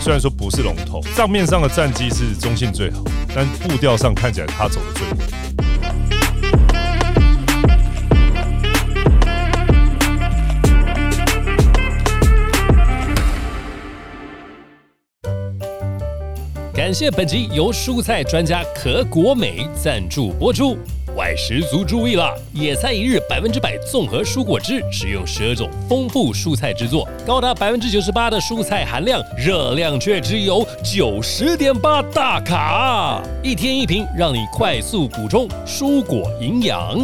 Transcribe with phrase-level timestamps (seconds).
[0.00, 3.02] 虽然说不是龙头，账面上的战绩是中信最好，
[3.34, 5.16] 但步调上看起来他走的最稳。
[16.74, 20.76] 感谢本集由蔬菜专家可果美赞助播出。
[21.14, 36.98] 外食族注意了，野菜一日百分之百综合蔬果汁，使用十二种丰富蔬菜制作，高达百分之九十八的蔬菜含量，热量却只有九十点八大卡，一天一瓶，让你快速补充蔬果营养。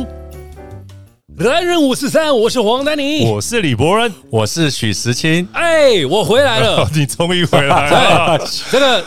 [1.37, 6.89] 来人五四三，我是黄丹妮，我是李博仁，我是许时清，哎，我回来了。
[6.97, 8.39] 你终于回来了。
[8.71, 9.05] 这个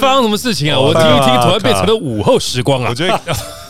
[0.00, 0.78] 发生什么事情啊？
[0.78, 2.86] 我听一听，突然变成了午后时光啊！
[2.90, 3.20] 我觉得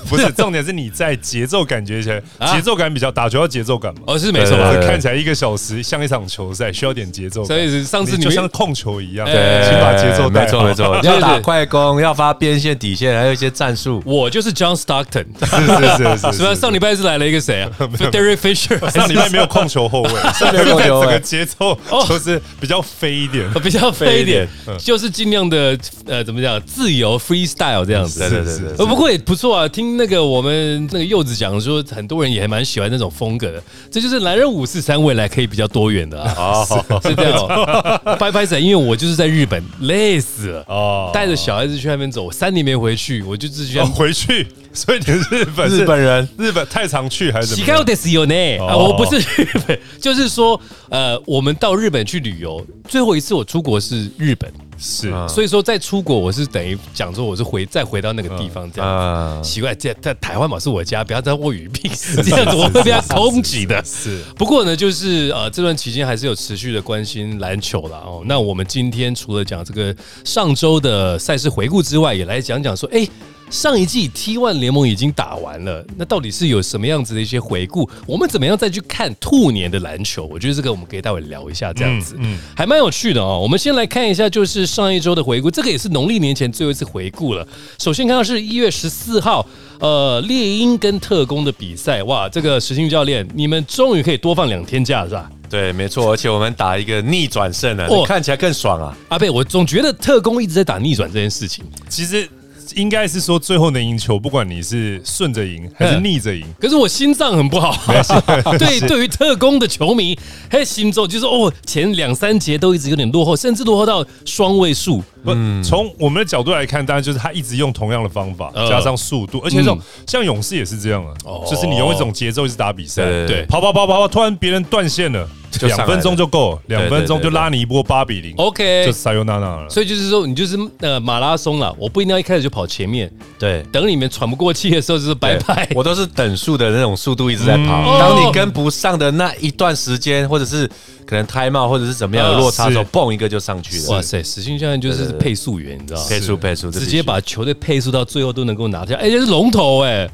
[0.08, 4.02] 不是重点是你在节奏感觉起来，节奏感比较打球要节奏感嘛。
[4.06, 7.44] 哦，是没错看起来一个小时像一场球赛，需要点节奏。
[7.44, 14.02] 所以是上次你就像控球一样，对请把节奏带好没错没错，对 要打快攻，要发边线、底线，还有一些战术。
[14.04, 16.54] 我就是 John Stockton，是是是是？
[16.54, 17.70] 上礼拜是来了一个谁啊？
[18.12, 23.44] Derek Fisher，上礼拜没有控球后卫，上礼拜没有控球节奏就是比较飞一点。
[23.62, 24.46] 比较飞一点
[24.78, 28.20] 就是尽量的呃，怎么讲，自由 freestyle 这样子。
[28.20, 29.68] 对对对是对呃，不过也不错啊。
[29.68, 33.62] 听那个我们那个柚子讲说，很多人也还蛮喜欢那种风格的。
[33.90, 38.16] 这就是男人五四三未来可以比较多元的啊， 哦，是这样哦。
[38.18, 47.77] 拍拍仔，因为我就是在日本累死了，哦带着小孩子去那边走，三年没回去，我就自己哦回去，所 以你是日本日本人日本太常去还是怎么样？
[47.77, 48.75] 乞丐ですよね啊！
[48.75, 58.89] 哦我不是日本，就是说，呃，我们到日本去旅游，最后一次我出国是日本，是嗯所以说在出国我是等于讲说我是回再回到那个地方这样。
[58.89, 61.91] 啊，奇怪，这在台湾嘛是我家，不要再握语病，
[62.23, 63.83] 这样子我会被他 攻击的。
[63.83, 67.97] 是不过呢，就是呃这段期间还是有持续的关心篮球啦。
[68.05, 68.21] 哦。
[68.25, 73.07] 那我们今天除了讲这个上周的赛事回顾之外，也来讲讲说，哎。
[73.50, 77.88] 上一季 T1 联盟已经打完了，那到底是有什么样子的一些回顾？
[78.06, 80.26] 我们怎么样再去看兔年的篮球？
[80.26, 83.38] 我觉得这个我们可以待会聊一下，这样子，嗯嗯还蛮有趣的哦。
[83.40, 87.46] 我们先来看一下，就是上一周的回顾，这个也是农历年前最后一次回顾了。
[87.78, 89.46] 首先看到是一月十四号，
[89.78, 95.30] 呃，猎鹰跟特工的比赛，哇，这个石青教练，你们终于可以多放两天假是吧？
[95.48, 98.96] 对，没错，而且我们打一个逆转胜了，哦看起来更爽啊！
[99.10, 102.28] 阿贝，我总觉得特工一直在打逆转这件事情，其实
[102.74, 107.74] 应该是说最后能赢球，不管你是顺着赢还是逆着赢，可是我心脏很不好。
[108.58, 110.18] 对，对于特工的球迷，
[110.50, 115.02] 嘿，心中就是哦，前两三节都一直有点落后，甚至落后到双位数。
[115.24, 123.46] 不，从我们的角度来看，当然就是他一直用同样的方法，呃加上速度，而且这种像勇士也是这样啊哦，就是你用一种节奏一直打比赛，对对。
[123.46, 125.28] 跑跑跑跑跑，突然别人断线了，
[125.62, 129.68] 两分钟就够了，两分钟就拉你一波八比零，OK，就 sayonara 了。
[129.68, 135.68] 所以就是说，你就是呃马拉松了，我不一定要一开始就跑前面，对，等你们喘不过气的时候就是拜拜。
[135.74, 137.82] 我都是等速的那种速度一直在跑。
[137.82, 140.68] 嗯当你跟不上的那一段时间，或者是
[141.06, 143.90] 可能胎帽或者是怎么样的落差的时候，是蹦一个就上去了。
[143.90, 146.06] 哇塞，史信教练就是配速员，你知道吗？
[146.08, 150.08] 配速配速，直接把球队配速到最后都能够拿下，哎，这是龙头哎。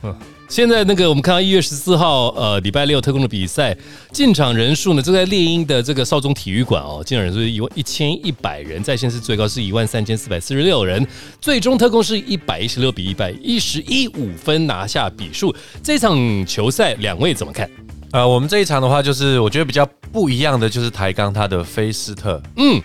[0.51, 3.75] 现在那个我们看到一月十四号，呃，礼拜六特工的比赛
[4.11, 11.07] 进场人数呢，就在猎鹰的这个少中体育馆哦，进场人数是一万一千一百人，在线是最高是一万三千四百四十六人，
[11.41, 15.55] 最终特工是一百一十六比一百一十一五分拿下比数。
[15.85, 17.71] 这场球赛两位怎么看？
[18.11, 22.83] 呃，我们这一场的话，就是我觉得比较不一样的，就是抬杠他的菲斯特，嗯，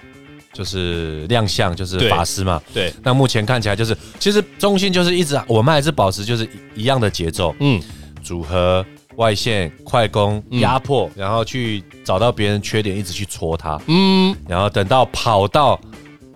[0.56, 2.62] 就是亮相，就是法师嘛。
[2.74, 7.82] 对，那目前看起来就是，其实中心就是一直我们还是保持就是一样的节奏，嗯，
[8.24, 8.84] 组合
[9.18, 10.62] 外线快攻嗯。
[10.62, 15.78] 压迫，然后去找到别人缺点，一直去戳他，嗯，然后等到跑到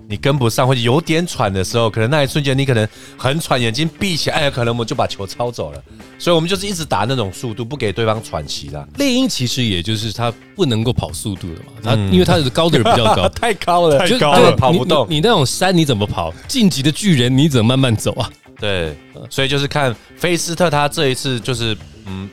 [0.10, 5.80] 你跟不上或者有点喘的时候，可能那一瞬间你可能很喘，眼睛闭起来，哎，可能我们就把球抄走了。
[6.18, 8.86] 所以我们就是一直打那种速度，不给对方喘息啦。
[8.98, 16.34] 猎鹰其实也就是他不能够跑速度的嘛，他嗯因为他的高度比较高， 太高了，就太高了跑不动你你你那种山你怎么跑？
[16.48, 18.28] 晋级的巨人你怎么慢慢走啊？
[18.60, 18.98] 对，
[19.30, 22.28] 所以就是看菲斯特他这一次就是嗯。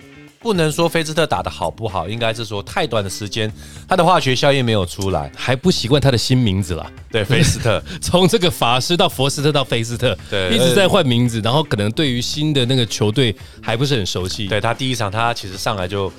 [0.47, 3.53] 不能说菲斯特打的好不好，应该是说太短的时间，
[3.89, 5.31] 他的化学效应没有出来。
[5.37, 14.47] 还不习惯他的新名字啦，对，菲斯特， 从这个法师到佛斯特到菲斯特，对一直在换名字，然后可能对于新的那个球队还不是很熟悉。
[14.47, 16.13] 对他第一场他其实上来就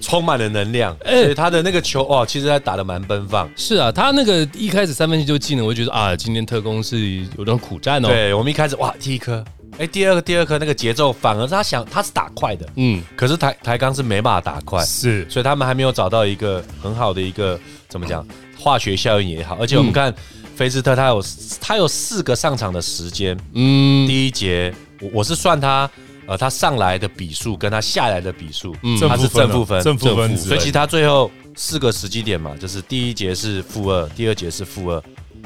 [0.00, 3.50] 充满了能量，哎所以他的那个球哦，其实他打的蛮奔放。
[3.56, 9.44] 是啊，他那个一开始三分球就进了，我就觉得啊，今天特工是有段苦战哦。，对我们一开始哇，第一颗，
[9.78, 17.58] 哎，第二个第二颗那个节奏反而是他想他是打快的，嗯，可是台台钢是没办法打快，是所以他们还没有找到一个很好的一个
[17.88, 18.26] 怎么讲
[18.58, 20.14] 化学效应也好，而且我们看
[20.54, 21.22] 菲斯特他有
[21.60, 25.90] 他有四个上场的时间，嗯，第一节我我是算他
[26.26, 35.02] 呃他上来的比数跟他下来的比数，嗯他是正负分，正负分，所以其他最后四个时机点嘛，就是第一节是负二，第二节是负二，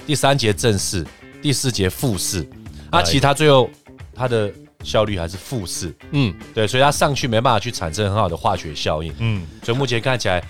[0.06, 1.04] 第三节正四，
[1.42, 2.48] 第四节负四，
[2.90, 3.68] 啊，其他最后
[4.20, 4.52] 他的
[4.84, 10.42] 效率还是负四，嗯，对，所以他上去没办法去产生很好的化学效应，嗯，所以目前看起来。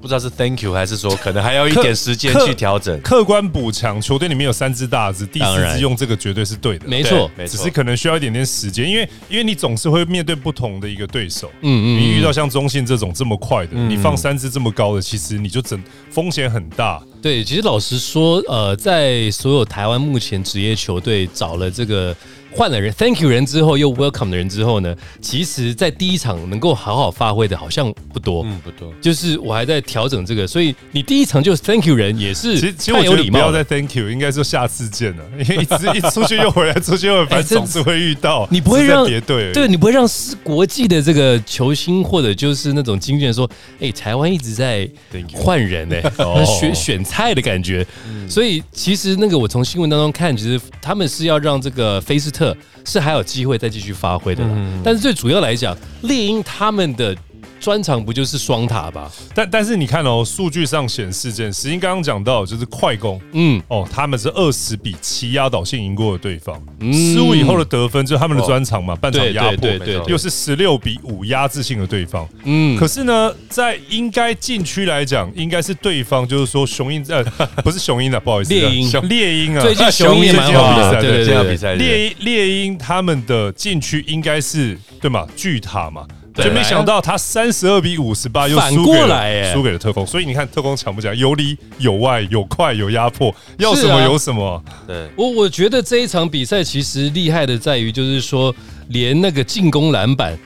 [0.00, 3.00] 不知道是 Thank you 还是说 可能还要一点时间去调整。
[3.00, 7.56] 客观补强，球队里面有三只大只，第四只用这个绝对是对的，没错，没错。
[7.56, 17.02] 只是可能需要一点点时间，因为因为你总是会面对不同的一个对手，嗯嗯，你遇到像中信这种这么快的，你放三只这么高的，其实你就整风险很大。
[17.20, 22.14] 对，其实老实说，呃，在所有台湾目前职业球队找了这个。
[22.50, 28.92] 换了人，Thank you 人之后又 Welcome 的人之后呢，其实，在第一场能够好好发挥的，好像不多，嗯，不多。
[29.00, 43.48] 就是我还在调整这个，所以你第一场就 Thank you 人也是，其实其实我觉得不要再 Thank you，应该说下次见了，因 为一直一出去又回来，出去又反正总是会遇到，你不会让别队，对你不会让是国际的这个球星或者就是那种经纪人说，
[43.80, 44.88] 哎，台湾一直在
[45.34, 45.96] 换人呢，
[46.44, 47.86] 选选菜的感觉，
[48.28, 52.56] 所以其实那个我从新闻当中看，其实他们是要让这个菲斯特。
[52.84, 54.42] 是还有机会再继续发挥的，
[54.82, 57.14] 但是最主要来讲，猎鹰他们的。
[57.60, 59.10] 专场不就是双塔吧？
[59.34, 66.60] 但但是你看哦，数据上显示，件实际刚刚讲到就是快攻，嗯，哦，他们是二十比七压倒性赢过了对方，
[66.92, 69.68] 失误以后的得分就是他们的专长嘛，半场压迫，
[70.06, 77.22] 又是十六比五压制性的对方，嗯，可是呢，在应该禁区来讲，应该是对方就是说雄鹰呃
[77.62, 78.88] 不是雄鹰的，不好意思，猎鹰。
[79.08, 86.06] 猎鹰啊，最近雄鹰蛮好的，对对对，猎鹰猎鹰他们的禁区应该是对嘛巨塔嘛。
[86.44, 90.06] 就没想到他三十二比五十八又输过来，输给了特工。
[90.06, 91.16] 所以你看特工强不强？
[91.16, 94.62] 有里有外，有快有压迫，要什么有什么。
[94.86, 98.54] 对我我觉得这一场比赛其实厉害的在于，就是说
[98.88, 100.38] 连那个进攻篮板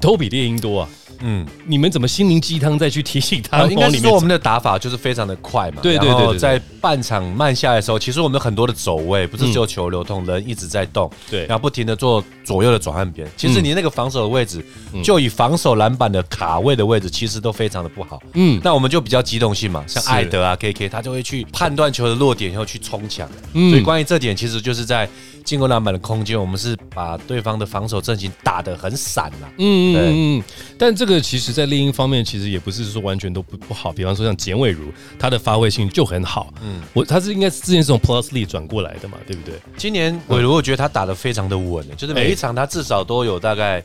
[0.00, 0.88] 都比猎鹰多啊。
[1.22, 3.64] 嗯，你们怎么心灵鸡汤再去提醒他？
[3.66, 5.80] 应该是说我们的打法就是非常的快嘛。
[5.82, 11.10] 对对对，在半场慢下来的时候，其实我们很多的走位不是只有球流动，人一直在动。
[11.30, 13.26] 对，然后不停的做左右的转换边。
[13.36, 14.64] 其实你那个防守的位置，
[15.02, 18.20] 就以防守篮板的卡位的位置，其实都非常的不好。
[18.34, 23.28] 嗯，那我们就比较机动性嘛，像艾德啊、K K，他就会去判断球的落点，然后去冲抢。
[23.52, 25.08] 嗯，所以关于这点，其实就是在
[25.44, 29.48] 进攻篮板的空间，我们是把对方的防守阵型打得很散了。
[29.58, 30.42] 嗯嗯嗯，
[30.76, 31.92] 但这个其实，在另一。
[31.92, 36.50] 方面其实也不是说完全都不不好，比方说像简伟如，他的发挥性就很好。
[36.62, 39.60] 嗯，我他是应该是之前是从 Plus Lee 转过来的嘛，对不对？
[39.76, 43.84] 今年伟如我觉得他打的非常的稳，就是每一场他至少都有大概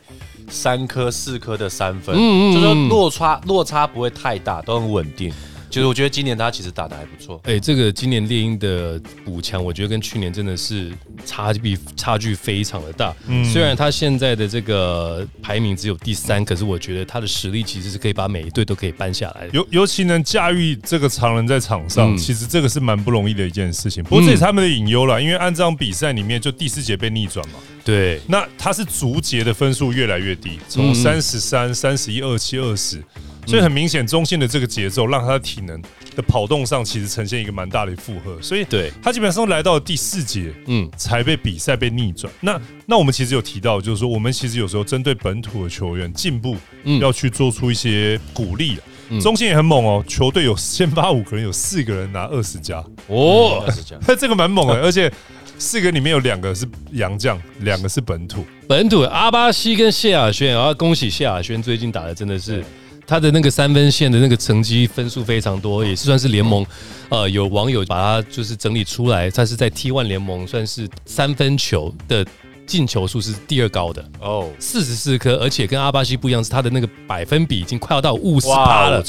[0.49, 5.33] 三颗四颗的三分，嗯嗯，就说落差落差不会太大，都很稳定。
[5.69, 7.39] 就是我觉得今年他其实打的还不错。
[7.43, 10.91] 哎，这个今年猎鹰的补强，我觉得跟去年真的是
[11.25, 13.13] 差距差距非常的大。
[13.27, 19.49] 嗯，虽然他现在的这个排名只有第三，可是我觉得他的实力其实是可以把每一队都可以搬下来的。
[19.53, 24.03] 尤尤其能驾驭这个常人在场上，其实这个是蛮不容易的一件事情。
[24.03, 27.55] 不过这也是他们的隐忧了，因为按这场比赛里面，就第四节被逆转嘛。
[27.83, 33.01] 对，那他是逐节的分数越来越低，从三十三、三十一、二七、二十。
[33.47, 35.81] 所以很明显，中线的这个节奏让他的体能
[36.15, 38.91] 的跑动上其实呈现一个蛮大的负荷，所以对。
[39.01, 42.31] 他基本上来到第四节，嗯，才被比赛被逆转。
[42.41, 48.77] 那那我们其实有提到，就是说我们其实有时候针对本土的球员进步，嗯，要去做出一些鼓励。
[49.21, 52.83] 中线也很猛哦，球队有先发五个人，有四个人拿二十加。
[53.07, 55.09] 哦，二十加， 这个蛮猛的，而且
[55.57, 58.45] 四个里面有两个是洋将，两个是本土。
[58.67, 62.61] 本土阿巴西跟谢亚轩，然后恭喜谢亚轩最近打的真的是。
[63.07, 66.65] 他的那个三分线的那个成绩分数非常多，也是算是联盟，
[67.07, 72.25] 呃，有网友把它就是整理出来，他是在 T One 联盟算是三分球的
[72.65, 79.01] 进球数是第二高的哦，四十四颗，而且跟阿巴西不一样，是他的那个百分比已经快要到五十八了。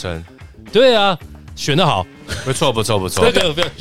[0.71, 1.19] 对啊，
[1.59, 2.07] 选的好，
[2.45, 3.31] 不错不错不错。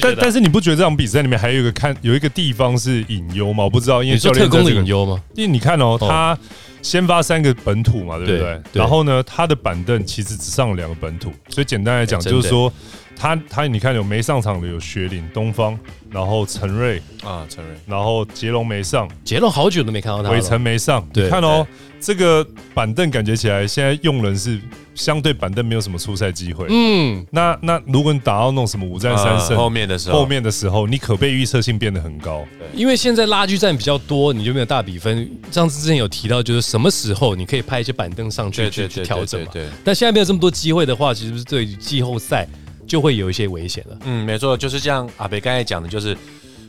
[0.01, 3.63] 但但是你不觉得这场比赛里面还有一个看有一个地方是隐忧吗？
[3.63, 5.21] 我不知道，因为说特工的隐忧吗？
[5.35, 6.37] 因为你看哦，他。
[6.83, 8.61] 先发三个本土嘛，对不对？
[8.71, 12.71] 然后呢，他的板凳其实只上了两个本土，所以简单来讲就是说，
[13.13, 15.77] 他他你看有没上场的有雪岭、东方，
[16.11, 21.65] 然后陈瑞啊，陈瑞，然后杰龙没上，杰龙好久都没看到他，伟成没上，对看哦，
[21.99, 24.59] 这个板凳感觉起来现在用人是。
[24.97, 35.29] 相对板凳没有什么出赛机会，嗯，那那如果你打到那种什么五战三胜，后面的时候，后面的时候，你可被预测性变得很高，对，因为现在拉锯战比较多，你就没有大比分。
[35.51, 39.67] 上次之前有提到，就是什么时候你可以派一些板凳上去去去调整嘛，对。
[39.83, 42.47] 但现在没有这么多机会的话，其实是对季后赛
[42.87, 43.97] 就会有一些危险了。
[44.05, 46.17] 嗯，没错，就是像阿北刚才讲的，就是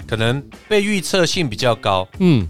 [0.06, 2.46] 可能被预测性比较高，嗯，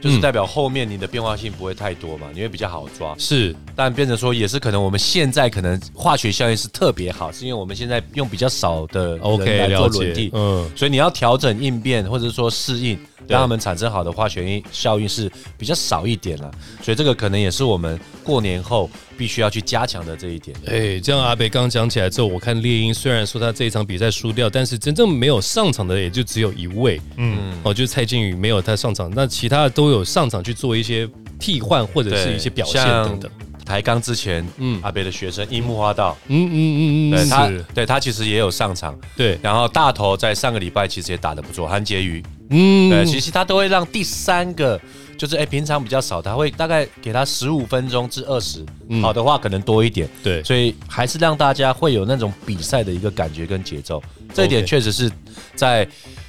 [0.00, 3.14] 就是代表后面你的变化性不会太多嘛，你会比较好抓。
[3.18, 12.98] 是，但变成说也是可能我们现在可能化学效应是特别好，是因为我们现在用比较少的 OK 来做轮替，嗯，所以你要调整应变或者说适应。
[13.28, 16.48] 让他们产生好的化学效应是比较少一点了，
[16.80, 20.56] 所以这个可能也是我们过年后必须要去加强的这一点。
[20.66, 31.08] 哎，这样阿北刚讲起来之后，我看猎鹰虽然说他这一场比赛输掉，但是真正没有上场的也就只有一位，嗯，哦，就是蔡靖宇没有他上场，那其他的都有上场去做一些
[31.38, 33.30] 替换或者是一些表现等等。
[33.64, 42.22] 抬杠之前，嗯，阿北的学生樱木花道，嗯嗯嗯嗯，对他，对他其实也有上场，对，然后大头在上个礼拜其实也打的不错，韩杰瑜。
[42.50, 44.80] 嗯，对，其实他都会让第三个，
[45.16, 48.64] 就是哎，平常比较少，他会大概给他十五分钟至二十，
[49.00, 54.02] 好的话可能多一点，对，所以还是让大家会有那种比赛的一个感觉跟节奏，
[54.34, 55.10] 这一点确实是
[55.54, 55.86] 在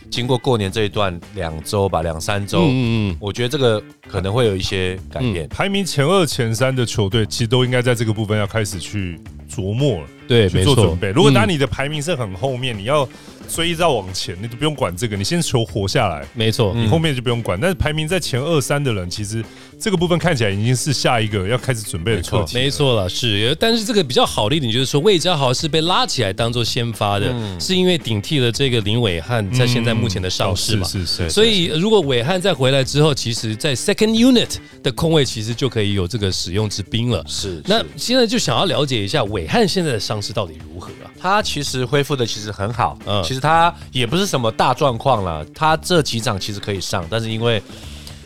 [0.09, 5.47] 经过过年这一段两周吧，两三周，嗯嗯，我觉得这个可能会有一些改变。
[5.49, 11.09] 排名前二、前三的球队，其实都应该在这个部分要开始去琢磨了，对，去做准备。
[11.09, 13.07] 如果当你的排名是很后面，你要。
[13.47, 16.25] 追着往前，你都不用管这个，你先求活下来。
[16.33, 17.59] 没错，你后面就不用管。
[17.59, 19.43] 但是排名在前二三的人，其实
[19.79, 22.55] 这个部分看起来已经是下一个要开始准备的课题。
[22.55, 23.55] 没错了，是。
[23.59, 30.87] 但是这个比较好的一点就是说，魏家豪是被拉起来当做先发的，是因为顶替了这个林伟汉在现在目前的上市嘛。
[30.87, 31.29] 是是。
[31.29, 37.23] 所以如果伟汉再回来之后，其实在 second unit 的空位其实就可以有这个使用之兵了。
[37.27, 37.61] 是。
[37.65, 41.11] 那现在就想要了解一下伟汉现在的伤势到底如何啊？
[41.19, 45.45] 他其实恢复的其实很好，嗯，其实他也不是什么大状况了。
[45.53, 47.61] 他这几场其实可以上，但是因为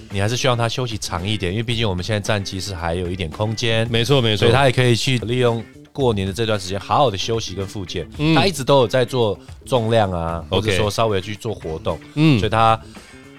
[0.09, 3.87] 你还是希望他休息长一点，因为毕竟我们现在战绩是还有一点空间。
[3.89, 5.63] 没错，没错，所以他也可以去利用
[5.93, 8.07] 过年的这段时间，好好的休息跟复健。
[8.35, 11.99] 他一直都有在做重量啊，或者说稍微去做活动。
[12.15, 12.79] 嗯，所以他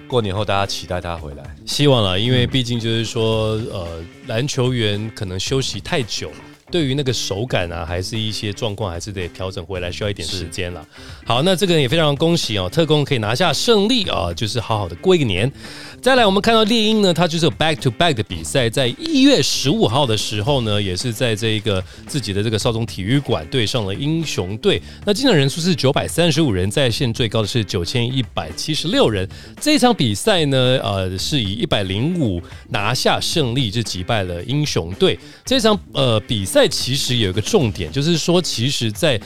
[0.08, 3.86] 过年后大家期待他回来，希望了，因为毕竟就是说，呃，
[4.26, 6.30] 篮球员可能休息太久。
[6.72, 10.84] 对于那个手感啊，还是一些状况，还是得调整回来，需要一点时间了。
[11.26, 15.52] 好，那这个也非常恭喜哦，特工可以拿下胜利啊，就是好好的过一个年。
[16.00, 24.80] 再来，我们看到猎鹰呢，它就是有 back to back 的比赛，在一月十五号的时候呢，也是在这一个自己的这个少中体育馆对上了英雄队。
[25.04, 29.28] 那进场人数是九百三十五人，在线最高的是九千一百七十六人。
[29.60, 35.18] 这场比赛呢，呃，是以一百零五拿下胜利，就击败了英雄队。
[35.44, 36.61] 这场呃比赛。
[36.62, 39.20] 在其实有一个重点，就是说，其实，在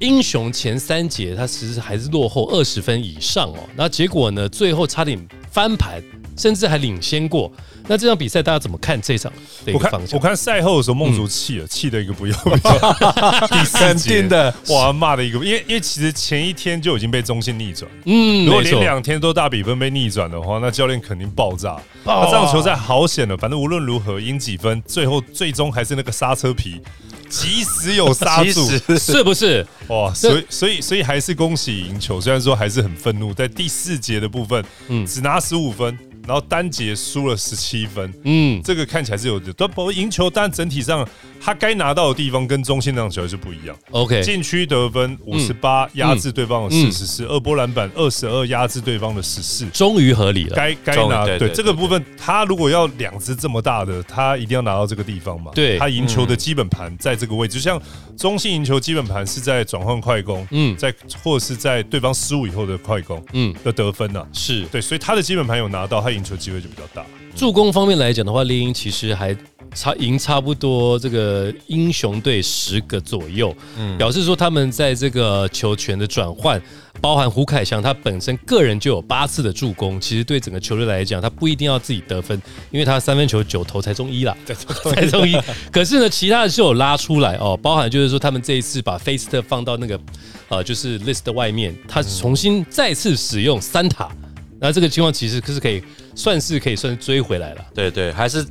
[0.00, 3.58] 英雄前三节，他其实还是落后二十分以上哦。
[3.74, 5.18] 那结果呢，最后差点
[5.50, 6.02] 翻盘，
[6.38, 7.52] 甚至还领先过。
[7.90, 9.32] 那这场比赛大家怎么看这场？
[9.72, 13.48] 我看我看赛后的时候，梦竹气了，气的一个不要不要。
[13.48, 21.80] 第三节的哇，骂的一个，因为因为其实前一天就已经被中信逆转，嗯，如果连两天都大比分被逆转的话，那教练肯定爆炸。
[22.04, 26.80] 那这场球赛好险了，反正无论如何赢几分，最后最终还是那个刹车皮，
[27.28, 28.68] 即使有杀 住，
[28.98, 29.66] 是不是？
[29.88, 35.96] 哇，所以所以所以还是恭喜赢球，虽然说还是很愤怒，在第四节的部分，嗯，只拿十五分。
[36.26, 41.08] 然后单节输了十七分，嗯，这个看起来是有的，但不过赢球，但整体上
[41.40, 43.74] 他该拿到的地方跟中线那场球是不一样。
[43.92, 49.64] OK，禁区得分五十八，压制对方的四十四；二波篮板二十二，压制对方的十四。
[49.70, 55.50] 终于合理了，该该拿对这个部分，他如果要两支这么大的，他一定要拿到这个地方嘛？
[55.54, 57.80] 对，他赢球的基本盘在这个位置，就像
[58.16, 60.94] 中性赢球基本盘是在转换快攻，嗯，在
[61.24, 64.26] 或者是在对方失误以后的快攻，嗯的得分呢？
[64.32, 66.08] 是对，所以他的基本盘有拿到，他。
[66.18, 67.04] 赢球机会就比较大。
[67.38, 69.34] 助攻方面来讲的话，猎鹰其实还
[69.72, 76.60] 差赢差不多这个英雄队十个左右，嗯，表示说他们在这个球权的转换，
[77.00, 82.36] 包含胡凯翔他本身个人就有八次的助攻，其实对整个球队来讲，他不一定要自己得分，
[82.72, 84.36] 因为他三分球九投才中一啦，
[84.92, 85.36] 才中一。
[85.70, 90.00] 可是呢，其他的是有拉出来哦，包含就是说他们这一次把费斯特放到那个
[90.48, 94.10] 呃就是 list 的外面，他重新再次使用三塔。
[94.60, 95.82] 那这个情况其实可是可以
[96.14, 98.44] 算是可以算是追回来了，对对，还是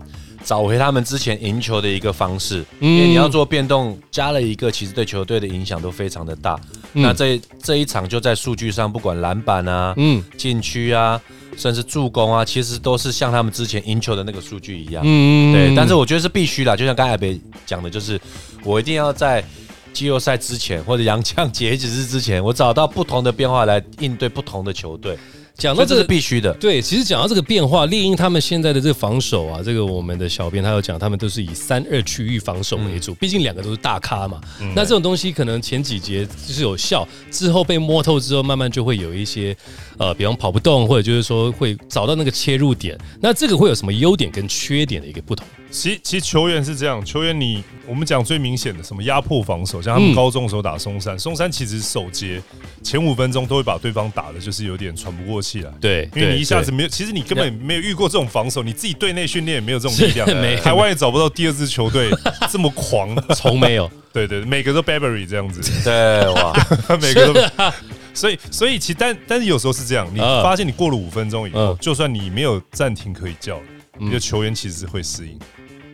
[0.44, 2.64] 找回他们之前赢球的一个方式。
[2.80, 6.58] 因为你要做变动，加了一个，其实对球队的影响都非常的大。
[6.94, 11.20] 那这这一场就在数据上，不管篮板啊、嗯、禁区啊，
[11.58, 15.04] 甚至助攻啊，其实都是像他们之前赢球的那个数据一样。
[15.06, 15.76] 嗯，对。
[15.76, 18.20] 但是我觉得是必须的，就像刚才别讲的，就是
[18.64, 19.44] 我一定要在
[19.92, 25.18] 季后赛之前或者洋将 截止日之前，我找到不同的变化来应对不同的球队。
[25.58, 34.40] 讲到这个必须的，对，其实讲到这个变化，猎鹰他们现在的这个防守啊，这个我们的小编他有讲，他们都是以三二区域防守为主，毕竟两个都是大咖嘛。
[34.76, 39.56] 那这种东西可能前几节就是有效，之后被摸透之后，慢慢就会有一些
[39.98, 42.96] 呃，比方跑不动，或者就是说会找到那个切入点。
[43.20, 45.48] 那这个会有什么优点跟缺点的一个不同？
[45.70, 52.42] 其其实球员是这样，球员你我们讲最明显的什么压迫防守，像他们高中的时候打松山，松山其实首节
[52.84, 55.72] 前五分钟都会把对方打的，就是有点喘不过气来。
[55.82, 60.28] 对，因为你一下子没有，其实你根本没有遇过这种防守，你自己队内训练也没有这种力量。
[60.64, 62.10] 台湾也找不到第二支球队
[62.50, 63.90] 这么狂， 从没有。
[64.14, 65.62] 对对，每个都 Barry 这样子。
[65.84, 66.54] 对哇，
[67.00, 67.74] 每个都。
[68.14, 73.60] 所以所以其但但是有时候是这样，你发现你过了五分钟以后，就算你没有暂停可以叫，
[74.00, 75.38] 你的球员其实会适应。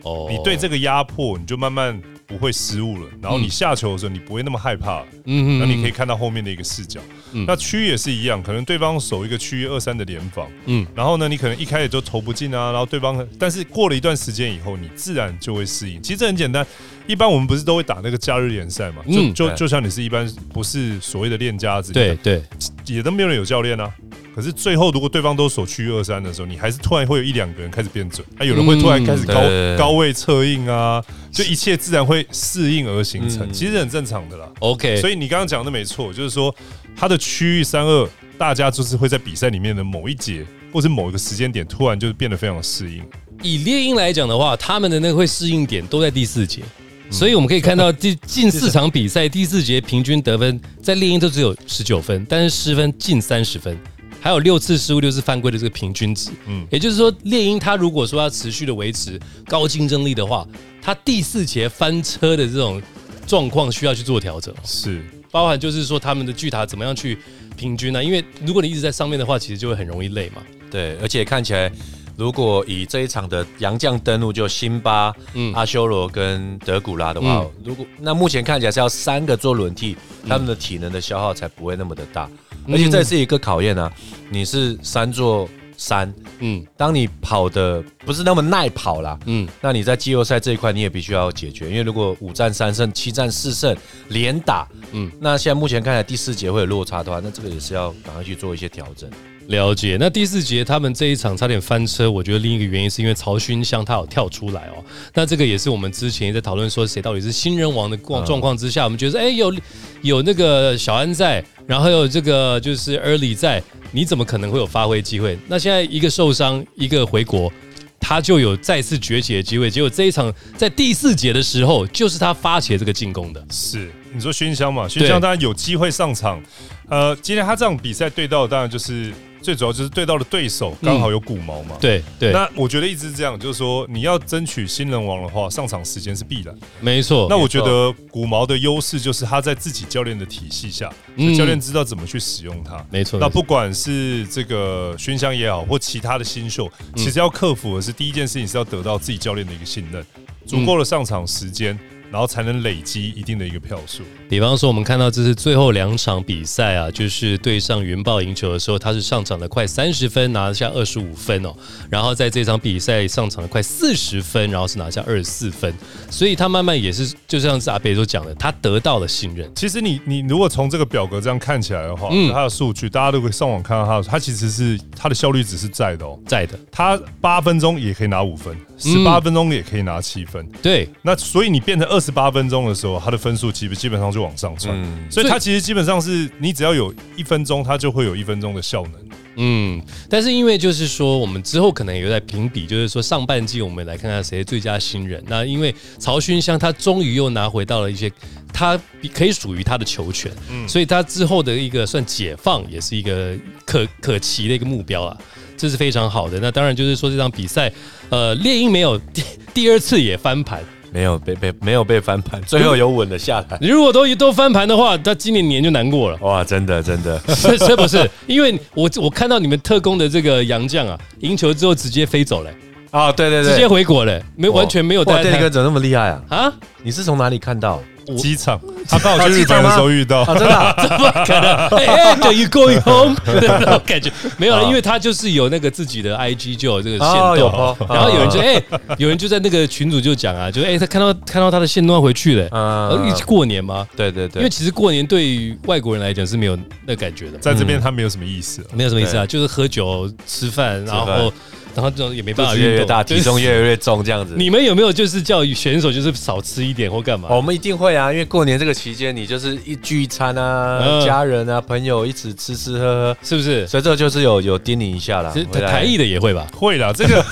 [0.04, 3.08] 哦，你对这个压迫，你就慢慢不会失误了。
[3.20, 5.02] 然后你下球的时候，你不会那么害怕。
[5.24, 5.58] 嗯嗯。
[5.58, 7.00] 那你可以看到后面的一个视角。
[7.32, 7.44] 嗯。
[7.46, 10.46] 那区域也是一样，可能对方守一个区域二三的联防。
[10.66, 10.86] 嗯。
[10.94, 12.70] 然后呢，你可能一开始就投不进啊。
[12.70, 16.02] 然后对方，但是过了一段时间以后，你自然就会适应。
[16.02, 16.66] 其实这很简单。
[17.06, 19.02] 一般我们不是都会打那个假日联赛嘛？
[19.06, 22.42] 就就就像你是一般不是所谓的练家子，对对，
[22.86, 23.92] 也都没有人有教练啊。
[24.34, 29.40] 可是最后，如果对方都守区域二三的时候，你还是突然会有一两个人开始变准，啊，有人会突然开始高
[29.78, 34.48] 高位策应啊，就一切自然会适应而形成，其实很正常的啦。
[34.58, 36.52] OK，所以你刚刚讲的没错，就是说
[36.96, 43.04] 他的区域三二，大家就是会在比赛里面的某一节或者某一个时间点，突然就是变得非常适应。
[43.40, 46.62] 以猎鹰来讲的话，他们的那个会适应点都在第四节，
[47.10, 53.78] 所以我们可以看到第近四场比赛第四节平均得分在猎鹰都只有十九分，但是失分近三十分。
[54.20, 60.46] 还有六次失误，六次犯规的这个平均值，嗯，也就是说，猎鹰他如果说要持续的维持高竞争力的话，
[60.80, 62.80] 他第四节翻车的这种
[63.26, 67.18] 状况需要去做调整，是包含就是说他们的巨塔怎么样去
[67.54, 68.02] 平均呢？
[68.02, 70.42] 因为如果你一直在上面的话，其实就会很容易累嘛。
[70.70, 71.70] 对，而且看起来。
[72.16, 75.12] 如果以这一场的洋将登陆，就辛巴、
[75.52, 79.96] 阿修罗跟德古拉的话，如果那目前看起来是要三个做轮替，
[80.28, 82.28] 他们的体能的消耗才不会那么的大，
[82.68, 83.92] 而且这是一个考验啊！
[84.30, 93.76] 你是三座山，嗯，当你跑的不是那么耐跑啦，嗯，那你在季后赛这一块你也必须要解决，因为如果五战三胜、七战四胜
[94.08, 99.10] 连打，嗯，那现在目前看来第四节会有落差的话，那这个也是要赶快去做一些调整。
[99.48, 104.82] 了解，那第四节他们这一场差点翻车，我觉得另一个原因是因为曹勋香他有跳出来哦。
[105.12, 109.54] 那这个也是我们之前在讨论说谁到底是新人王的状状况之下，我们觉得哎有
[110.00, 115.38] 有那个小安在，然后有这个就是 Early 在，你怎么可能会有发挥机会？
[115.46, 117.52] 那现在一个受伤，一个回国，
[118.00, 119.70] 他就有再次崛起的机会。
[119.70, 123.44] 结果这一场在第四节的时候，就是他发起这个进攻的。
[123.50, 124.88] 是你说熏香嘛？
[124.88, 126.42] 熏香当然有机会上场。
[126.88, 129.12] 呃，今天他这场比赛对到当然就是。
[129.44, 132.32] 最主要就是对到的对手刚好有古毛嘛，对对。
[132.32, 136.56] 那我觉得一直是这样，就是说你要争取新人王的话，上场时间是必然。
[136.80, 137.26] 没错。
[137.28, 140.90] 那我觉得古毛的优势就是他在自己教练的体系下，
[141.36, 142.82] 教练知道怎么去使用他。
[142.90, 143.20] 没错。
[143.20, 150.02] 那不管是这个熏香也好，或其他的新秀，其实要克服的是第一件事情是要得到自己教练的一个信任，
[150.46, 151.78] 足够的上场时间。
[152.14, 154.04] 然后才能累积一定的一个票数。
[154.28, 161.52] 比方说，我们看到这是最后两场比赛啊，就是对上云豹赢球的时候，他是上场了快三十分，拿下二十五分哦。
[161.90, 165.74] 然后在这场比赛上场了快四十分，然后是拿下二十四分。
[166.08, 169.50] 所以他慢慢也是，就像是阿北所讲的，他得到了信任。
[169.56, 176.56] 其实你你如果从这个表格这样看起来的话，嗯，他的数据大家都可以上网看到他，他其实是他的效率值是在的哦，在的。
[176.70, 180.46] 他八分钟也可以拿五分，十八分钟也可以拿七分。
[180.62, 182.04] 对，那所以你变成二。
[182.04, 188.92] 十八分钟的时候，他的分数基本基本上就往上窜，所以他其实基本上是你只要有一分钟，他就会有一分钟的效能。
[189.36, 195.24] 嗯，但是因为就是说，我们之后可能也在评比，就是说上半季我们来看看谁最佳新人。
[195.26, 198.12] 那因为曹勋香他终于又拿回到了一些
[198.52, 198.78] 他
[199.14, 203.34] 可以属于他的球权，嗯，所以他之后的一个算解放，也是一个
[203.64, 205.16] 可可期的一个目标啊，
[205.56, 206.38] 这是非常好的。
[206.40, 207.72] 那当然就是说这场比赛，
[208.08, 210.62] 呃，猎鹰没有 第第二次也翻盘。
[210.92, 213.58] 没有被被没有被翻盘，最后有稳的下来。
[213.60, 216.16] 你如果都都翻盘的话，他今年年就难过了。
[216.20, 218.08] 哇，真的真的，是不是？
[218.28, 222.50] 因为我我看到你们特工的这个杨将啊，赢球之后直接飞走了。
[222.94, 226.22] 啊，对对对，直接回国了，没完全没有哇，待在电力哥怎么那么厉害啊？
[226.30, 226.52] 啊，
[226.84, 227.82] 你是从哪里看到？
[228.18, 230.74] 机场，他刚好去日本的时候遇到，啊，真的啊？
[230.76, 231.50] 怎么可能？
[231.80, 233.16] 哎哎，Are you going home？
[233.24, 234.12] 那种感觉。
[234.36, 238.62] 没有了，因为他就是有那个自己的 IG 就有这个线哦有动 po，，然后有人就哎，
[238.98, 248.62] 有人就在那个群组就讲啊，就哎，他看到看到他的线动要回去了，呃，嗯一起过年嘛，对对对，因为其实过年对于外国人来讲是没有那感觉的，在这边他没有什么意思。
[248.74, 251.32] 没有什么意思啊，就是喝酒吃饭，然后
[251.74, 254.34] 然后这种也没办法越来越大，体重越来越重，这样子。
[254.38, 257.28] 你们有没有就是叫选手就是少吃一点或干嘛？
[257.30, 263.66] 哦我们一定会啊，因为过年这个期间，你就是一聚一餐啊，嗯家人啊、朋友一起吃吃喝喝，是不是？
[263.66, 265.32] 所以这个就是有有叮咛一下啦。
[265.52, 266.46] 台艺的也会吧？
[266.54, 267.22] 会啦，这个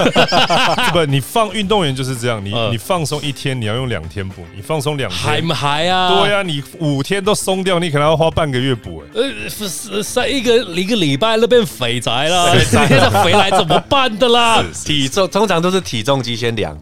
[0.92, 6.08] 不，你放运动员就是这样，你嗯你放松一天，你要用两天补，你放松两天还不，还啊？
[6.20, 9.02] 对啊，你五天都松掉，你可能要花半个月补。
[9.14, 14.64] 哎，呃，是是一个一个礼拜都变肥宅了，现在回来怎么办的啦？
[14.84, 16.76] 体重通常都是体重机先量，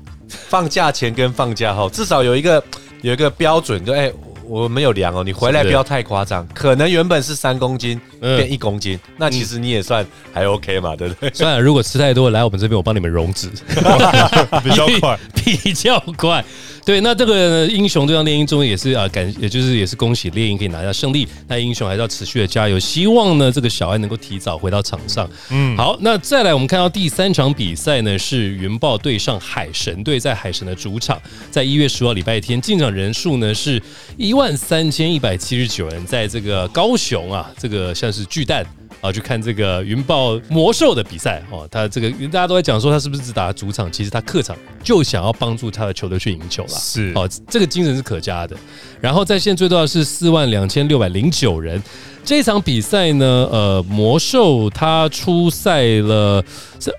[0.48, 2.62] 放假前跟放假后至少有一个
[3.02, 4.10] 有一个标准，就哎。
[4.42, 11.30] 我没有量哦，你回来不要太夸张，可能原本是三公斤嗯变一公斤，那其实你也算还 OK 嘛，对不对？
[11.32, 13.48] 算了，如果吃太多，来我们这边我帮你们溶脂，
[14.64, 15.16] 比较快。
[15.32, 16.44] 比较快。
[16.90, 25.30] 对，那这个英雄对上猎鹰中也是啊，感也就是也是恭喜猎鹰可以拿下胜利，那英雄还是要持续的加油，希望呢这个小艾能够提早回到场上。
[25.50, 31.16] 嗯，好，那再来我们看到第三场比赛呢是云豹对上海神队，在海神的主场，
[31.48, 33.80] 在一月十号礼拜天进场人数呢是
[34.16, 38.66] 一万三千一百七十九人，在这个高雄啊，这个像是巨蛋。
[39.00, 46.78] 啊，去看这个云豹魔兽的比赛哦，他这个大家都在讲说他是不是只打主场，其实他客场就想要帮助他的球队去赢球啦。
[46.78, 48.56] 是哦，这个精神是可嘉的。
[49.00, 51.82] 然后在线最多的是四万两千六百零九人。
[52.22, 56.44] 这场比赛呢，呃，魔兽他出赛了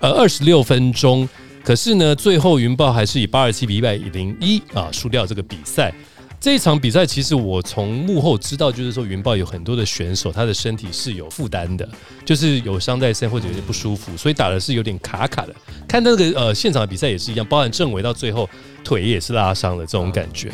[0.00, 1.28] 呃二十六分钟，
[1.62, 5.94] 可是呢，最后云豹还是以八十七比一百零一啊输掉这个比赛。
[6.42, 11.88] 这一场比赛，其实我从幕后知道，就是说云豹有很多的选手，他的身体是有负担的，
[12.24, 15.54] 就是有伤在身或者有点不舒服，所以打的是有点卡卡的。
[15.86, 18.50] 看那个呃现场的比赛也是一样，包含郑伟到最后
[18.82, 20.50] 腿也是拉伤了这种感觉。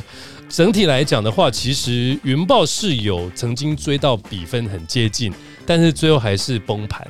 [0.47, 5.33] 整体来讲的话，其实云豹是有曾经追到比分很接近，
[5.65, 7.03] 但是最后还是崩盘。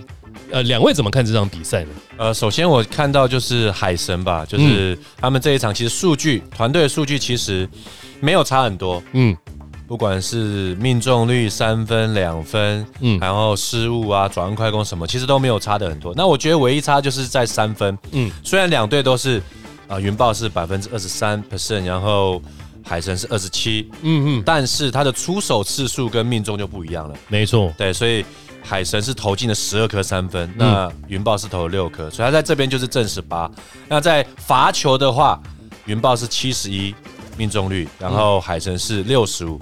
[0.50, 1.90] 呃，两位怎么看这场比赛呢？
[2.16, 7.68] 呃，首先我看到就是海神吧，就是他们这一场其实数据团队的数据其实
[8.20, 9.36] 没有差很多，嗯
[9.86, 16.12] 不管是命中率三分、两分，嗯嗯，然后失误啊、转换快攻什么，其实都没有差的很多。
[16.14, 19.38] 那我觉得唯一差就是在三分，嗯嗯，虽然两队都是
[19.86, 22.42] 啊、呃云豹是百分之二十三 percent，然后
[22.84, 27.14] 海神是二十七，嗯嗯，但是他的出手次数跟命中就不一样了。
[27.28, 28.22] 没错，对，所以
[28.62, 33.50] 海神是投进了十二颗三分，那云豹是投了六颗，所以他在这边就是正十八。
[33.88, 35.40] 那在罚球的话，
[35.86, 36.94] 云豹是七十一
[37.36, 39.60] 命中率，然后海神是六十五，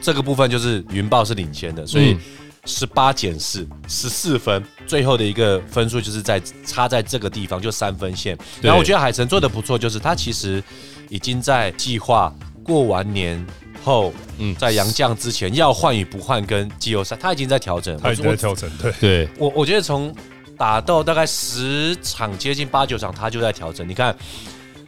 [0.00, 2.20] 这个部分就是云豹是领先的，所以嗯
[2.64, 8.36] 十八减四，十四分，最后的一个分数就是在差在这个地方，就三分线。
[8.60, 10.62] 然后我觉得海神做的不错，就是他其实
[11.08, 13.46] 已经在计划过完年。
[13.82, 18.00] 后，嗯嗯，在杨将之前要换与不换跟季后赛，他已经在调整了。
[18.02, 20.14] 他已经在调整，对，对，我我觉得从
[20.56, 23.88] 打到大概十场，接近八九场，他就在调整。
[23.88, 24.14] 你看，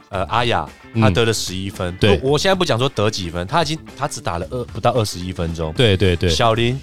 [0.09, 6.79] 呃，阿雅他得了十一分，嗯对我我现在不讲说得几分，他已经他只打了二不到二十一分钟，对对对，小林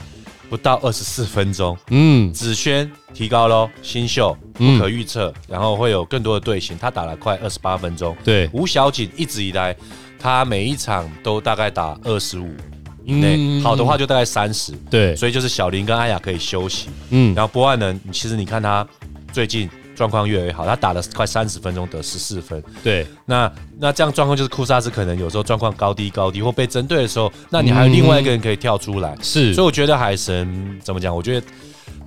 [0.49, 8.16] 不到二十四分钟，嗯子轩提高喽，新秀嗯不可预测，然后会有更多的队形，他打了快二十八分钟。
[8.25, 9.77] 对，吴小锦一直以来，
[10.20, 12.48] 他每一场都大概打二十五
[13.04, 13.62] 以内，嗯。
[13.62, 14.72] 好的话就大概三十。
[14.90, 17.35] 对，所以就是小林跟阿雅可以休息，嗯。
[17.35, 18.87] 然后博万能，其实你看他
[19.33, 29.52] 最近状况越来越好，他打了快三十分钟得十四分，对，那那这样状况就是库萨斯可能有时候状况高低高低或被针对的时候，那你还有另外一个人可以跳出来，是。
[29.52, 31.14] 所以我觉得海神怎么讲？
[31.14, 31.46] 我觉得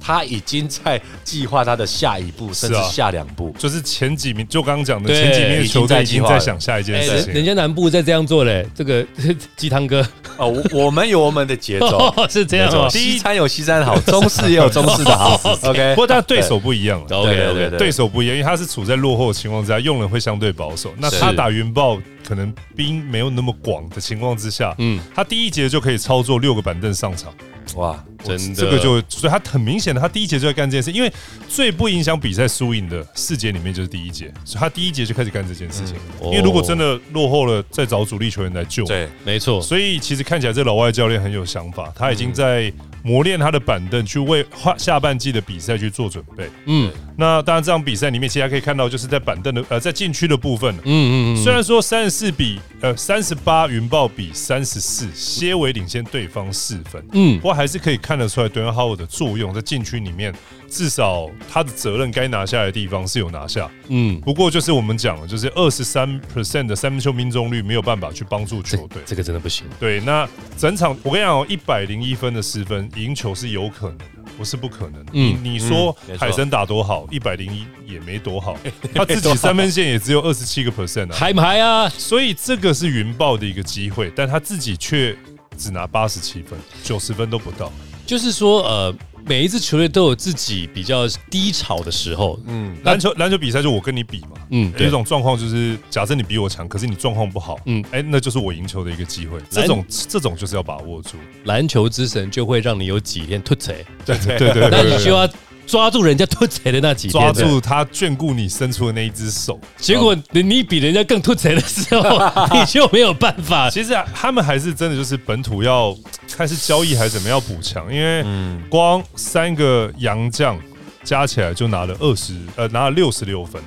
[0.03, 3.55] 他已经在计划他的下一步，甚至下两步。
[3.57, 7.45] 就是前几名，就刚刚讲的前几名的球队已经已经在想下一件哎，事情人人。
[7.45, 9.05] 家南部在这样做嘞，这个
[9.55, 10.05] 鸡汤哥
[10.37, 15.39] 哦，我我们有我们的节奏， 是这样哦，西餐有西餐好， 中式也有中式的好。
[15.63, 17.17] OK，不过他对手不一样了。
[17.17, 20.93] OK 对对 OK，对对手不一样，因为他是处在落后的情况之下，用人会相对保守。
[20.97, 27.33] 那他打云豹可能兵没有那么广的情况之下，嗯嗯，他第一节就可以操作六个板凳上场，
[27.75, 31.11] 哇，真的，这个就所以他很明显的，他第一节就在干这件事，因为
[31.47, 35.95] 最不影响比赛输赢的四节里面就是第一节，所以他第一节就开始干这件事情。
[36.23, 38.85] 因为如果真的落后了，再找主力球员来救。
[38.85, 39.61] 对，没错。
[39.61, 42.71] 所以其实看起来这老外教练很有想法，他已经在
[43.03, 46.49] 磨练他的板凳，去为下下半季的比赛去做准备。
[46.65, 60.33] 嗯，那当然这场比赛里面，其实可以看到，就是在板凳的呃，在禁区的部分，嗯嗯嗯，虽然说三十四比呃三十八云豹比三十四，些微领先对方四分，嗯，不过还是可以看得出来，德恩哈沃的作用在禁区里面。
[60.69, 69.67] 至少他的责任该拿下来的地方是有拿下，嗯，不过就是我们讲了，就是二十三 percent 的三分球命中率没有办法去帮助球队，这个真的不行。
[69.79, 75.05] 对，那整场我跟你讲，一百零一分的失分赢球是有可能的，不是不可能。
[75.13, 78.57] 嗯，你说海神打多好，一百零一也没多好，
[78.95, 81.87] 他自己三分线也只有二十七个 percent 啊，嗨不嗨啊？
[81.89, 85.15] 所以这个是云豹的一个机会，但他自己却
[85.55, 87.71] 只拿八十七分，九十分都不到。
[88.05, 88.95] 就是说，呃。
[89.25, 92.37] 每一支球队都有自己比较低潮的时候。
[92.45, 94.31] 嗯，篮球篮球比赛就我跟你比嘛。
[94.49, 97.57] 嗯，有一种状况就是，假设你比我强，可是你状况不好。
[97.63, 99.39] 嗯，哎，那就是我赢球的一个机会。
[99.49, 101.11] 这种这种就是要把握住。
[101.45, 103.85] 篮球之神就会让你有几天突锤。
[104.05, 105.25] 对对对对，那你就要。
[105.65, 112.19] 抓住人家突贼的那几天，抓住他眷顾你伸出的那一只手，结果你比人家更突贼的时候，
[112.53, 113.69] 你就没有办法。
[113.69, 115.95] 其实啊，他们还是真的就是本土要
[116.35, 118.25] 看是交易还是怎么样补强，因为
[118.69, 120.59] 光三个洋将
[121.03, 123.61] 加起来就拿了二十呃拿了六十六分，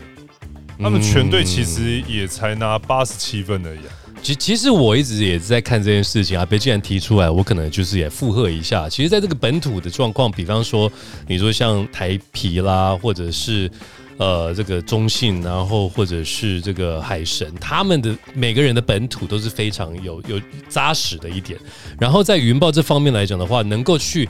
[0.78, 3.80] 他们全队其实也才拿八十七分而已。
[4.22, 8.88] 其其实我一直也是在看这件事情啊，被既然提出来，我可能就是也附和一下。
[8.88, 10.90] 其实，在这个本土的状况，比方说，
[11.29, 13.70] 你说像台皮啦，或者是
[14.16, 21.57] 呃这个中信，然后或者是这个海神，他们的每个人的本土都是非常有有扎实的一点。
[22.00, 24.29] 然后在云豹这方面来讲的话，能够去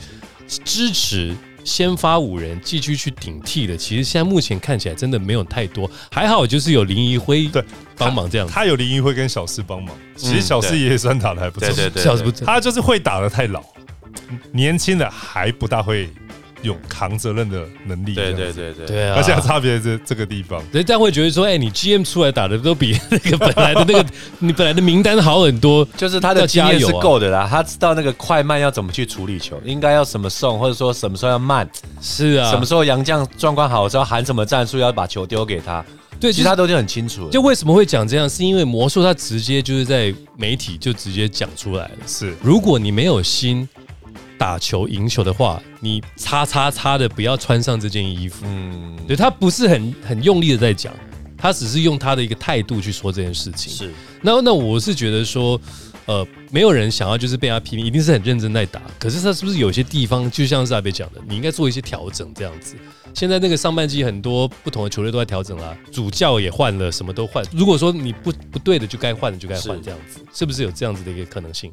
[0.65, 1.35] 支持。
[1.67, 7.63] 先发五人继续去顶替的，其实现在目前看起来真的没有太多，还好就是有林怡辉对
[7.97, 13.63] 帮忙这样，他有林怡辉跟小四帮忙，其实小四也算打的还不错，对对对，小四他就是会打的太老，
[14.53, 16.09] 年轻的还不大会。
[16.63, 24.05] 有扛责任的能力，对对对对，对啊，而且差别这这个地方，人家会觉得说，哎，你 GM 出来打的都比那个本来的那个
[24.41, 31.69] 你本来的名单好很多，就是他的经验是够的啦，他知道那个快慢要怎么去处理球，应该要什么送，或者说什么时候要慢，
[32.01, 35.85] 是啊，什么时候杨将状况好的时候喊什么战术要把球丢给他，
[36.19, 37.29] 对，其实他都已经很清楚。
[37.31, 43.69] 就为什么会讲这样，是因为魔术他直接就是在媒体就直接讲出来了，是，如果你没有心。
[44.39, 48.45] 打球赢球的话，你叉叉叉的不要穿上这件衣服。
[48.47, 50.93] 嗯，对他不是很很用力的在讲，
[51.37, 53.73] 他只是用他的一个态度去说这件事情。
[53.73, 55.61] 是，那那我是觉得说，
[56.07, 58.83] 呃，没有人想要就是被他批评，一定是很认真在打。
[58.99, 62.77] 可是他是不是有些地方，就像是阿贝讲的，你应该做一些调整这样子。
[63.15, 67.43] 现在那个上半季很多不同的球队都在调整啦，主教也换了，什么都换。
[67.51, 71.73] 如果说你不不对的，就该换的就该换，这样子是不是有这样子的一个可能性？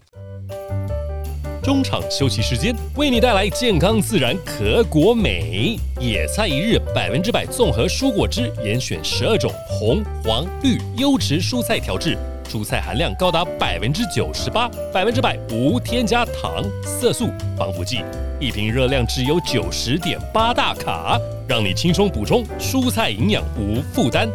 [1.63, 12.17] 中场休息时间，为你带来健康自然可果美野菜一日百分之百综合蔬果汁，严选十二种红、黄、绿优质蔬菜调制，
[12.49, 18.01] 蔬菜含量高达百分之九十八，百分之百无添加糖、色素、防腐剂，
[18.41, 24.27] 一瓶热量只有九十点八大卡，让你轻松补充蔬菜营养无负担。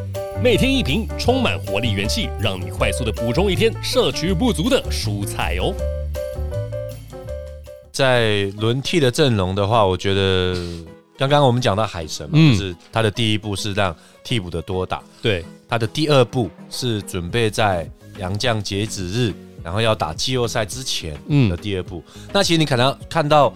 [0.43, 5.75] 每天一瓶，充满活力元气，让你快速的补充一天摄取不足的蔬菜哦。
[7.99, 10.55] 在轮替的阵容的话，我觉得
[11.17, 19.35] 刚刚我们讲到海神嘛，就是他的第一步是让替补的多打，对，他的第二步是准备在杨将截止日，
[19.65, 22.01] 然后要打季后赛之前的第二步。
[22.33, 23.53] 那其实你可能看到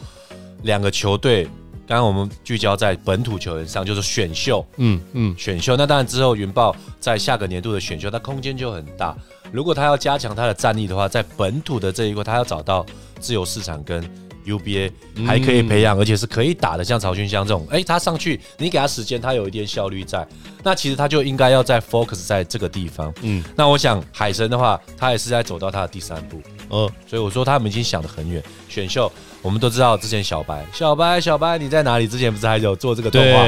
[0.65, 1.45] 两个球队，
[1.87, 5.77] 刚刚我们聚焦在本土球员上，就是选秀，嗯嗯，选秀。
[5.77, 9.17] 那当然之后云豹在下个年度的选秀，它空间就很大。
[9.53, 12.85] 如果他要加强他的战力的话，在本土的这一块，他要找到
[13.21, 14.03] 自由市场跟。
[14.47, 14.91] UBA
[15.27, 20.27] 还可以培养，而且是可以打的，像曹勋香这种，哎，他上去，你给他时间，他有一点效率在，
[20.63, 23.13] 那其实他就应该要在 focus 在这个地方。
[23.23, 26.41] 嗯，那我想海神的话，他也是在走到他的第三步。
[26.71, 28.43] 嗯，所以我说他们已经想得很远。
[28.69, 29.11] 选秀，
[29.43, 32.09] 我们都知道之前小白，小白，小白你在哪里？
[32.09, 33.45] 之前不是还有做这个动画？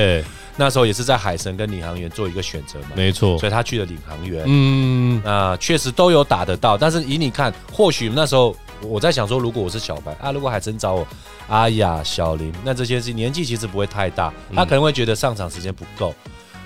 [0.56, 2.90] 那时候也是在海神跟领航员做一个选择嘛。
[2.94, 4.44] 没错，所以他去了领航员。
[4.46, 8.54] 嗯，那确实都有打得到，但是以你看，或许那时候。
[8.86, 11.06] 我在想说，如果我是小白啊，如果海神找我，
[11.48, 16.14] 阿雅、小林，那这些是年纪其实不会太大，他可能会觉得上场时间不够。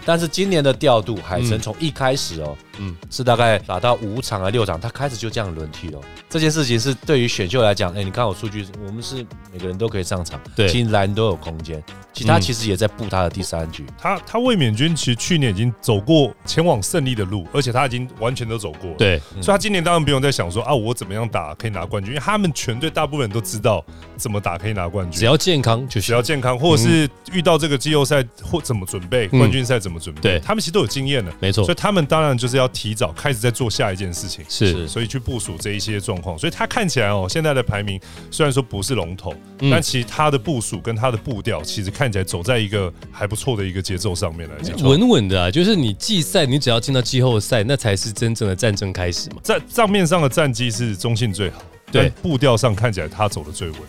[0.04, 6.00] 但是今年的调度，海神从一开始哦，嗯，是大概打到五场啊六场，他开始就这样轮替了。
[6.28, 11.82] 这件事情是对于选秀来讲，哎，你看我数据，我们是每个人都可以上场，对，其实人都有空间。
[12.12, 13.86] 其他其实也在布他的第三局。
[13.96, 18.92] 他他卫冕军其实去年已经走过前往胜利的路，而且他已经完全都走过。
[18.98, 23.84] 对，所以他今年当然不用再想说啊，我怎么样打可以拿冠军，因为他们全队大部分人都知道
[24.16, 31.64] 怎么打可以拿冠军，只要健康就行只要健康，或者是遇到这个季后赛或怎么准备冠军赛怎么准备，对他们其实都有经验的，没错。
[31.64, 36.38] 所以他们当然就是要提早开始在做下一件事情，是，所以去部署这一些状况。
[36.38, 38.00] 所以他看起来哦，现在的排名
[38.30, 39.34] 虽然说不是龙头，
[39.70, 45.50] 但其实他的部署跟他的步调，其实看起来走在一个还不错的一个节奏上面来讲，稳稳的啊。
[45.50, 49.36] 就是你季赛，你只要进到季后赛，那才是真正的战争开始嘛。
[49.42, 53.80] 在账面上的战绩是中性最好，对步调上看起来他走的最稳，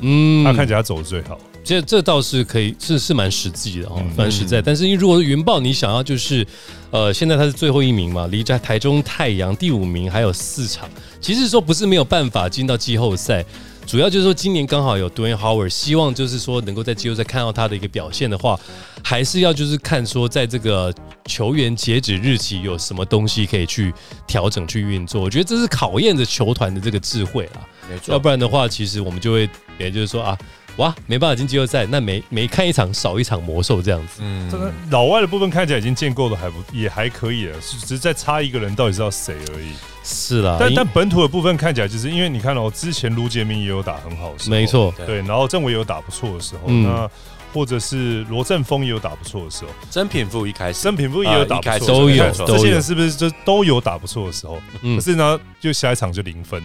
[0.00, 1.38] 嗯，他看起来走的最好。
[1.64, 4.60] 这这倒是可以，是是蛮实际的哦，蛮实在。
[4.60, 6.46] 但是，如果云豹你想要就是，
[6.90, 10.88] 呃，现在他是最后一名嘛，离在台中太阳第五名还有四场，
[11.20, 13.44] 其实说不是没有办法进到季后赛。
[13.86, 18.58] 主要就是说，今年刚好有 Dwayne Howard，希望就是说能够在季后赛看到他的一个表现的话，
[19.02, 20.90] 还是要就是看说在这个
[21.26, 23.92] 球员截止日期有什么东西可以去
[24.26, 25.20] 调整去运作。
[25.20, 28.12] 我觉得这是考验着球团的这个智慧啊，没错。
[28.12, 29.46] 要不然的话，其实我们就会，
[29.78, 30.38] 也就是说啊，
[30.76, 34.20] 哇，没办法进季后赛，那每每看一场少一场魔兽这样子。
[34.20, 39.72] 嗯，这个老外的部分看起来已经建构的还不也还可以了，只是在差一个人到底是要谁而已。
[40.02, 47.08] 是啦，但但本土的部分看起来，就是因为你看哦，之前卢杰明也有打很好的，没错，对，然后郑伟有打不错的时候，那
[47.54, 54.60] 或者是罗振峰也有打不错的时候，曾品富一开始，曾品富也有打不错，都有，这些人是不是就都有打不错的时候？
[54.82, 56.60] 可是呢，就下一场就零分，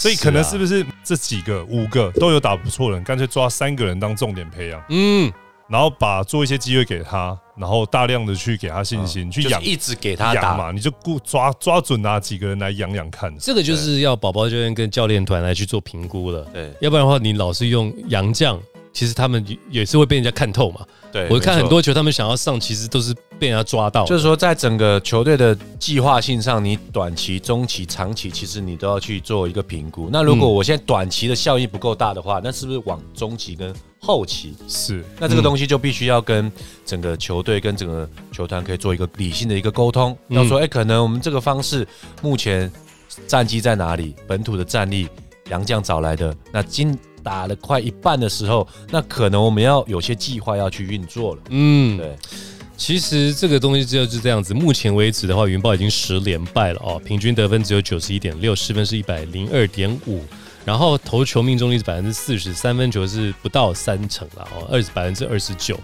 [0.00, 4.82] 所以可能是不是这几个五个都有打不错的人，干脆抓三个人当重点培养？
[4.88, 5.30] 嗯。
[5.68, 13.32] 然后把做一些机会给他，然后大量的去给他信心，去养，一直给他养嘛，你就顾抓抓准哪几个人来养养看。
[13.38, 16.44] 这个就是要宝宝教练跟教练团来去做评估了。
[16.52, 18.60] 对，要不然的话，你老是用洋将，
[18.92, 20.84] 其实他们也是会被人家看透嘛。
[21.12, 24.04] 对，我看很多球，他们想要上，其实都是被人家抓到。
[24.04, 30.08] 就是说，在整个球队的计划性上，你短期、中期、长期，其实你都要去做一个评估。
[30.12, 33.74] 那如果我现在短期的效益不够大的话，那是不是往中期跟？
[34.02, 36.50] 后期是，那这个东西就必须要跟
[36.86, 40.16] 整个球队跟整个球团可以做一个理性的一个沟通。
[40.28, 41.86] 要说，哎，可能我们这个方式
[42.22, 42.72] 目前
[43.26, 44.14] 战绩在哪里？
[44.26, 45.06] 本土的战力，
[45.50, 51.42] 杨将找来的，那今打了快一半的时候，那可能我们要有些计划要去运作了。
[51.50, 52.16] 嗯，对。
[52.76, 54.54] 其实这个东西就是这样子。
[54.54, 60.24] 目前为止的话，云豹已经十连败了哦，平均得分只有九十一点六，失分是一百零二点五。
[60.64, 65.78] 然后投球命中率是百分之四十三分球是不到三成了哦，二百分之二十九，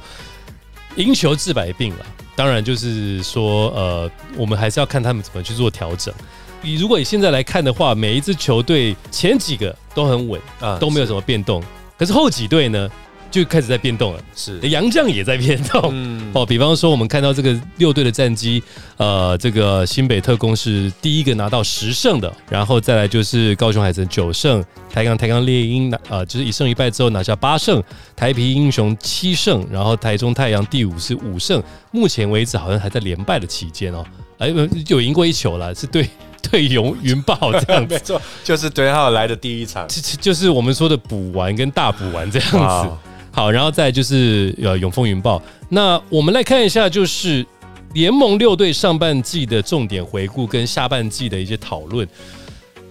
[0.96, 2.06] 赢球治百病了。
[2.34, 6.14] 当然就是说，呃，我们还是要看他们怎么去做调整。
[6.66, 11.62] 你如果以现在来看的话，每一支球队前几个都很稳啊，都没有什么变动。
[11.96, 12.90] 可是后几队呢？
[13.28, 16.46] 就开始在变动了，是杨将也在变动哦。
[16.46, 18.62] 比方说，我们看到这个六队的战绩，
[18.96, 27.82] 呃，这个新北特工是第一个拿到十胜的，然后再来就是高雄海神九胜，台钢台钢猎鹰拿呃就是一胜一败之后拿下八胜，
[28.14, 34.04] 台皮英雄七胜，然后台中太阳第五是五胜，目前为止好像还在连败的期间哦，
[34.38, 34.50] 哎，
[34.86, 36.08] 有赢过一球了，是对
[36.50, 42.90] 对云云豹这样子， 没错，就是对号来的第一场，就就是我们说的补完跟大补完这样子。
[43.32, 45.42] 好，然后再就是呃永丰云豹。
[45.68, 47.44] 那我们来看一下，就是
[47.92, 52.08] 联盟六队上半季的重点回顾跟下半季的一些讨论。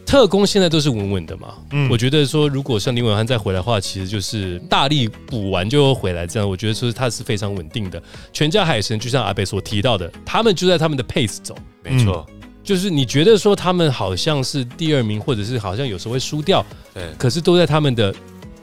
[0.05, 1.55] 特工现在都是稳稳的嘛？
[1.71, 7.99] 嗯，我觉得说如果像林伟汉再回来的话，其实就是大力补完就回来，这样我觉得说他是非常稳定的。
[8.31, 12.23] 全家海神就像阿北所提到的，他们就在他们的 pace 走，没错。
[12.65, 18.13] 就是你觉得说他们好像是第二名，或者是好像有时候会输掉，对，可是都在他们的。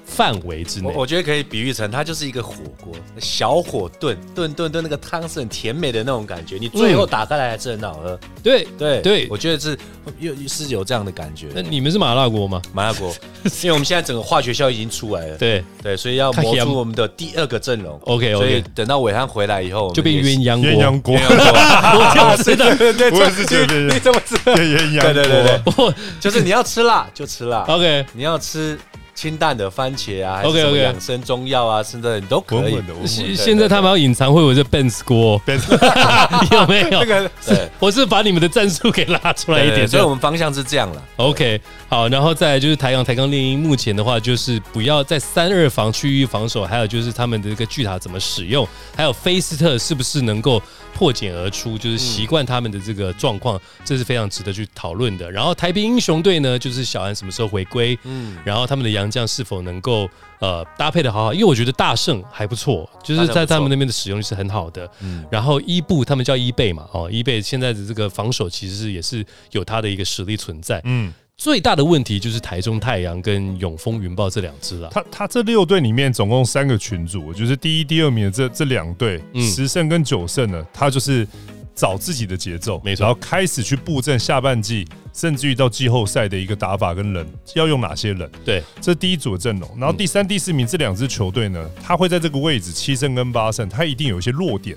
[0.05, 6.59] 范围之内，我觉得可以比喻成它就是一个火锅，小火炖炖炖炖，那个汤是很甜美的那种感觉。
[6.59, 8.19] 你最后打开来还是很好喝。
[8.43, 9.79] 对对对，我觉得是
[10.19, 11.49] 有是有这样的感觉。
[11.55, 12.61] 那你们是麻辣锅吗？
[12.73, 13.15] 麻辣锅，
[13.63, 15.37] 因为我们现在整个化学效已经出来了。
[15.39, 17.99] 对对，所以要磨出我们的第二个阵容。
[18.05, 20.71] OK OK，所以等到伟汉回来以后，就变鸳鸯锅。
[20.71, 27.61] 鸳鸯锅， 我这样吃的，对，我也是觉得 你这么吃，鸳鸯对对对对，就是你要吃辣就吃辣。
[27.69, 28.79] OK，你要吃。
[29.15, 32.83] 清淡的番茄啊，OK OK，养生中药啊，甚至你都可以。
[33.07, 35.41] 现现在他们要隐藏会有这 Benz 锅，
[36.51, 37.01] 有没有？
[37.01, 41.03] 那个是，我是把你们的战术给拉出来一点，所以我们方向是这样了。
[41.17, 50.63] OK，好，然后再来就是台阳台钢猎鹰，目前的话就是不要在三二防区域防守，还有就是他们的这个巨塔怎么使用，还有菲斯特是不是能够。
[51.03, 55.29] 破茧而出，就是习惯他们的这个状况，这是非常值得去讨论的。
[55.29, 57.99] 然后台北英雄队呢，就是小安什么时候回归？
[58.05, 60.09] 嗯，然后他们的洋将是否能够
[60.39, 61.35] 呃搭配的好好？
[61.35, 64.89] 因为我觉得大圣还不错，就是在他们那边的使用率是很好的。
[65.01, 70.81] 嗯，然后伊布他们叫伊贝嘛，哦，伊贝现在的这个防守其实是也是有他的一个实力存在。
[70.85, 71.13] 嗯。
[71.39, 74.89] 最大的问题就是台中太阳跟永丰云豹这两支了。
[74.93, 81.27] 他他这六队里面总共三个群组，就是第一、第二名的这这两队，十胜跟九胜呢，他就是
[81.75, 88.31] 找自己的节奏，没错，然后开始去布阵下半季，甚至于到季后赛的一个打法跟人要用哪些人。
[88.45, 89.69] 对，这是第一组的阵容。
[89.77, 94.77] 然后第三、第四名这两支球队呢，他会在这个位置七胜跟八胜，他一定有一些弱点。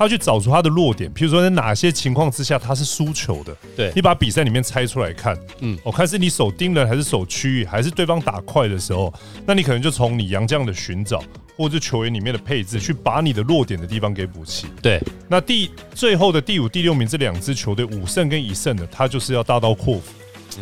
[0.00, 3.54] 他去找出他的弱点，譬如说在哪些情况之下他是输球的。
[3.76, 9.12] 对你把比赛里面拆出来看，嗯，我看是你守盯人还是守区域，还是对方打快的时候，
[9.44, 11.22] 那你可能就从你杨将的寻找，
[11.54, 14.68] 或者球员里面的配置，去把你的弱点的地方给补齐。
[14.80, 14.98] 对，
[15.28, 20.04] 那第最后的第五、第六名这两支球队五胜跟一胜的，他就是要大刀阔斧。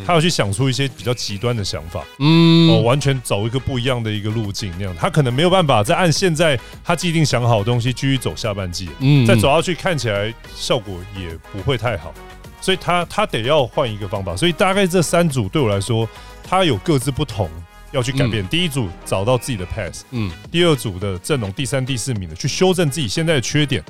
[0.07, 12.13] 他要去想出一些比较极端的想法，嗯，哦，完全走一个不一样的一个路径那样，他可能没有办法再按现在他既定想好的东西继续走下半季，嗯，再走下去看起来效果也不会太好，
[12.61, 16.09] 所以他他得要换一个方法，所以大概这三组对我来说，
[16.43, 17.51] 他有各自不同
[17.93, 18.47] 要去改变。
[18.49, 23.83] 第一组找到自己的 pass，嗯，第二组的阵容第三、第四名的去修正自己现在的缺点，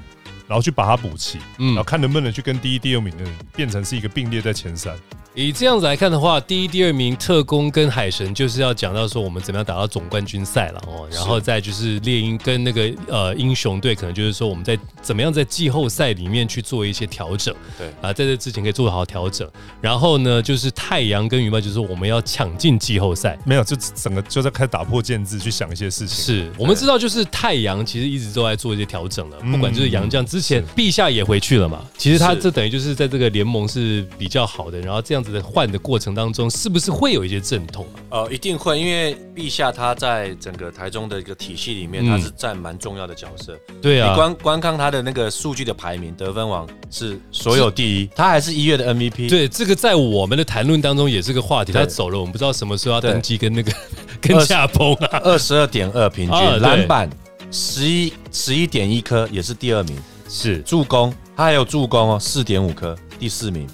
[0.47, 4.95] 然后去把它补齐，嗯，然后看能不能去跟第一、第二名的人变成是一个并列在前三。
[5.39, 17.87] 以这样子来看的话，第一、第二名特工跟海神就是要讲到说我们怎么样打到总冠军赛了哦，然后再就是猎鹰跟那个呃英雄队，可能就是说我们在怎么样在季后赛里面去做一些调整，对。
[18.03, 19.49] 啊，在这之前可以做好调整。
[19.81, 26.09] 然后呢，就是太阳跟云豹，就是我们要抢进季后赛，没有，就整个就在开始打破建制去想一些事情。
[26.09, 36.09] 是我们知道，就是太阳其实一直都在做一些调整了，不管就是杨将之前陛下也回去了嘛，其实他这等于就是在这个联盟是比较好的，然后这样子的换的过程。
[36.19, 38.23] 当中是不是会有一些阵痛啊？
[38.23, 43.57] 呃，一定会，因为陛下他在整个台中的一个体系里面，他是占蛮重要的角色。
[43.81, 49.29] 对啊，你观观看他的那个数据的排名，得分王是所有第一，他还是一月的 MVP。
[49.29, 51.73] 对，这个在我们的谈论当中也是个话题。
[51.73, 53.73] 他走了，我们不知道什么时候要登基，跟那个
[54.21, 55.21] 跟下崩啊。
[55.23, 57.09] 二十二点二平均篮板
[57.53, 59.97] 十一十一点一颗，也是第二名。
[60.31, 63.67] 是助攻，他还有助攻哦，四点五颗，第四名。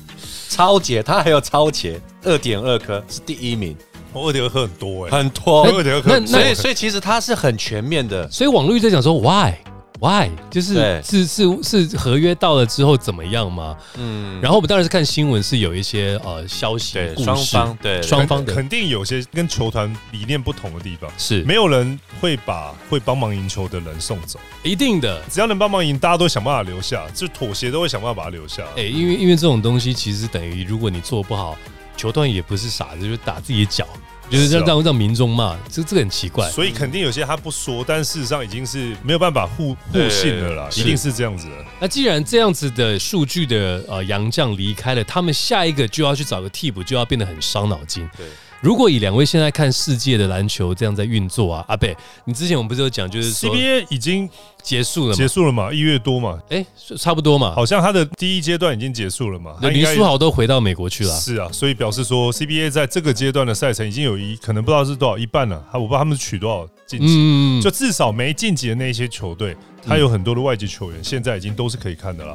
[0.48, 3.76] 超杰，他还有超杰，二点二颗是第一名，
[4.12, 9.54] 二点二颗很多哎，很多，二点二颗，所以所以其实他是很全面的，所以网络在讲说 why。
[10.00, 10.28] Why？
[10.50, 13.76] 就是是是是合约到了之后怎么样吗？
[13.96, 28.64] 嗯，然后我们当然是看新闻，是有一些呃消息，双方对双方的肯定有些跟球团理念不同的地方，是没有人会把会帮忙赢球的人送走，一定的，只要能帮忙赢，大家都想办法留下，就妥协都会想办法把他留下。
[28.76, 31.56] 哎，因为因为这种东西其实等于，如果你做不好，
[31.96, 33.86] 球团也不是傻子，就是打自己的脚。
[34.30, 41.52] 就是让让让民众骂，这这个很奇怪，所以肯定有些他不说，但事实上已经是没有办法互互信的啦，一定是这样子的。
[41.80, 48.08] 那既然这样子的数据的呃杨将离开了，他们下一个就要去找个替补，就要变得很伤脑筋。
[48.16, 48.26] 对。
[48.64, 51.94] 如果以两位现在看世界的篮球这样在运作啊，阿贝，
[52.24, 54.26] 你之前我们不是有讲，就是 CBA 已经
[54.62, 55.70] 结束了，结束了嘛？
[55.70, 56.40] 一月多嘛？
[56.48, 56.64] 哎，
[56.98, 57.54] 差不多嘛？
[57.54, 59.54] 好像他的第一阶段已经结束了嘛？
[59.60, 61.14] 那林书豪都回到美国去了。
[61.20, 69.54] 是啊，所以表示说 CBA 在这个阶段的赛程已经有一可能不知道是多少一半了，他我不知道他们取多少晋级，就至少没晋级的那些球队，
[69.86, 72.34] 他有很多的外籍球员，现在已经都是可以看的了。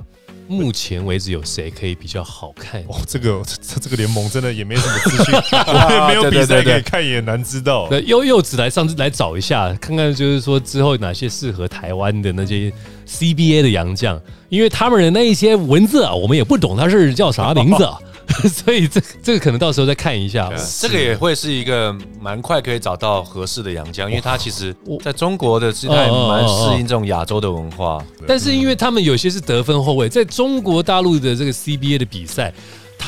[0.50, 2.82] 目前为止有谁可以比较好看？
[2.88, 5.34] 哦，这个这这个联盟真的也没什么资讯，
[6.10, 7.88] 没有比赛可以看也难知道。
[7.92, 12.74] 那柚柚子来上次来找一下，看看就是说之后哪些适合台湾的那些
[13.10, 17.98] CBA 的洋将，因为他们的那一些文字啊，我们也不懂他是叫啥名字啊。
[18.48, 27.98] 所以这这个可能到时候再看一下，这个也会是一个蛮快可以找到合适的洋将，因为他其实在中国的姿态蛮适应这种亚洲的文化，
[28.28, 32.54] 但是因为他们有些是得分后卫，在中国大陆的这个 CBA 的比赛。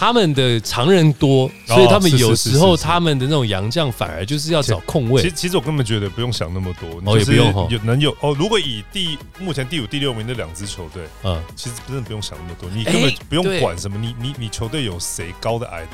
[0.01, 5.21] 他们的常人多，所以他们有时候他们的那种洋将反而就是要找空位。
[5.21, 8.35] 其实其实我根本觉得不用想那么多，哦也不用哈，有能有哦。
[8.35, 15.89] 如果以第目前第五、第六名的两支球队，嗯，其实真的不用想那么多，你根本不用管什么，你你你球队有谁高的矮的，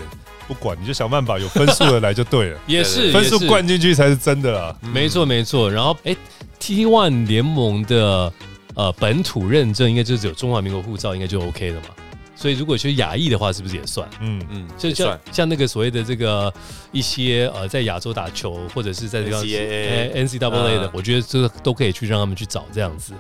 [0.48, 2.60] 不管，你就想办法有分数的来就对了。
[2.66, 4.74] 也是分数灌进去才是真的啦。
[4.82, 5.70] 没错没错。
[5.70, 6.16] 然后哎
[6.60, 8.32] ，T One 联盟的
[8.74, 11.88] 呃本土认证应该就是有中华民国护照，应该就 OK 了嘛。
[12.38, 14.08] 所以，如果学亚裔的话，是不是也算？
[14.22, 16.54] 嗯嗯，就像像那个所谓的这个
[16.92, 19.40] 一些呃，在亚洲打球或者是在这个
[20.14, 23.14] N C W A 的，我觉得这个都可以去让他们去找这样子。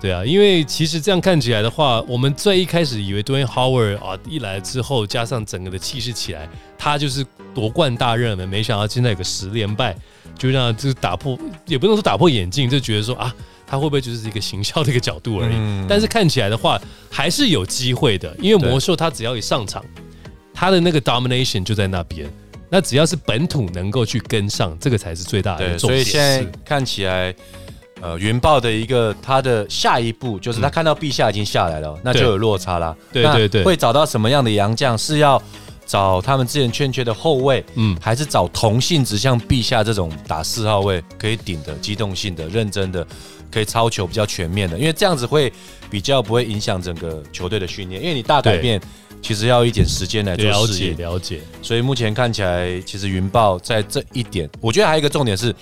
[0.00, 6.48] 对啊，因为其实这样看起来的话，我们最一开始以为 Dwayne Howard 啊一来之后，加上整个的气势起来，
[6.78, 7.24] 他就是
[7.54, 8.48] 夺冠大热门。
[8.48, 9.94] 没想到现在有个十连败，
[10.38, 13.34] 就让就是打破，也不能说打破眼镜，就觉得说啊，
[13.70, 15.86] 他会不会就是一个行销的一个角度而已？
[15.88, 19.84] 但是看起来的话，还是有机会的，因为魔兽他只要一上场，
[20.52, 22.28] 他的那个 domination 就在那边。
[22.68, 25.88] 那只要是本土能够去跟上，这个才是最大的重点。
[25.88, 27.32] 所以现在看起来。
[28.02, 32.96] 呃，云豹的一个他的下一步就是他看到陛下已经下来了，那就有落差了。
[33.12, 34.96] 对对对，会找到什么样的洋将？
[34.96, 35.42] 是要
[35.84, 43.06] 找他们之前欠缺的后卫，嗯，还是找同性质像陛下这种打四号位可以顶的、机动性的、认真的、
[43.50, 44.78] 可以超球比较全面的？
[44.78, 45.52] 因为这样子会
[45.90, 48.02] 比较不会影响整个球队的训练。
[48.02, 48.80] 因为你大改变
[49.20, 51.40] 其实要一点时间来做了解了解。
[51.62, 55.54] 所以目前看起来，其实云豹在这一点，我觉得还有一个重点是。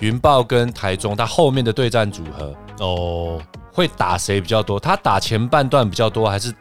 [0.00, 3.40] 云豹跟台中，他后面的对战组合哦，
[3.72, 4.78] 会打谁比较多？
[4.78, 6.54] 他打前半段比较多，还是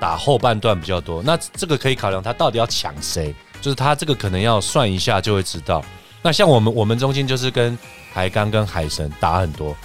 [0.00, 1.22] 打后半段比较多？
[1.22, 5.80] 那这个可以考量他到底要抢谁，就是他这个可能要算一下就会知道。
[6.22, 7.78] 那像我们我们中心就是跟
[8.12, 9.76] 海钢跟海神打很多，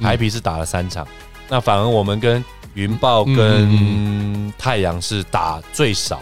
[0.00, 1.06] 海皮是打了三场，
[1.48, 2.44] 那反而我们跟
[2.74, 6.20] 云豹跟太阳是打最少。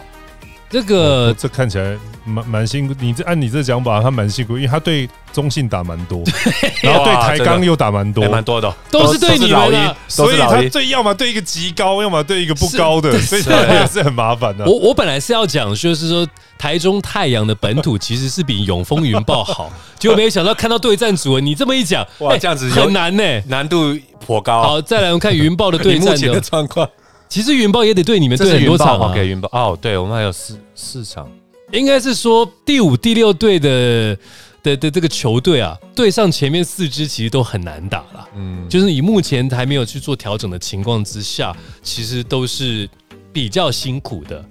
[0.69, 2.93] 这个这看起来蛮蛮辛苦。
[2.99, 6.21] 你这按你这讲法，他蛮辛苦，因为他对中信打蛮多，
[6.83, 14.65] 然后对台钢又打蛮多，蛮多的，都是对你们的，所以他对要么对一个极高，要么对一个不高的，所以也是很麻烦的。
[14.65, 24.61] 我我本来是要讲，就是说台中太阳的本土其实是比永丰云豹好， 结果没有想到看到对战组，你这么一讲，哇，这样子很难呢，难度颇高。
[24.61, 26.89] 好，再来我们看云豹的 对战的状况。
[27.29, 29.11] 其实云豹也得对你们对很多场啊。
[29.11, 31.29] OK，云豹哦，对我们还有四四场，
[31.71, 34.17] 应该是说第五、第六队的
[34.63, 38.27] 的的这个球队啊，对上前面四支其实都很难打了。
[38.35, 42.89] 嗯，就是以目前还没有去做调整的情况之下，其实都是
[43.33, 44.43] 比较辛苦的，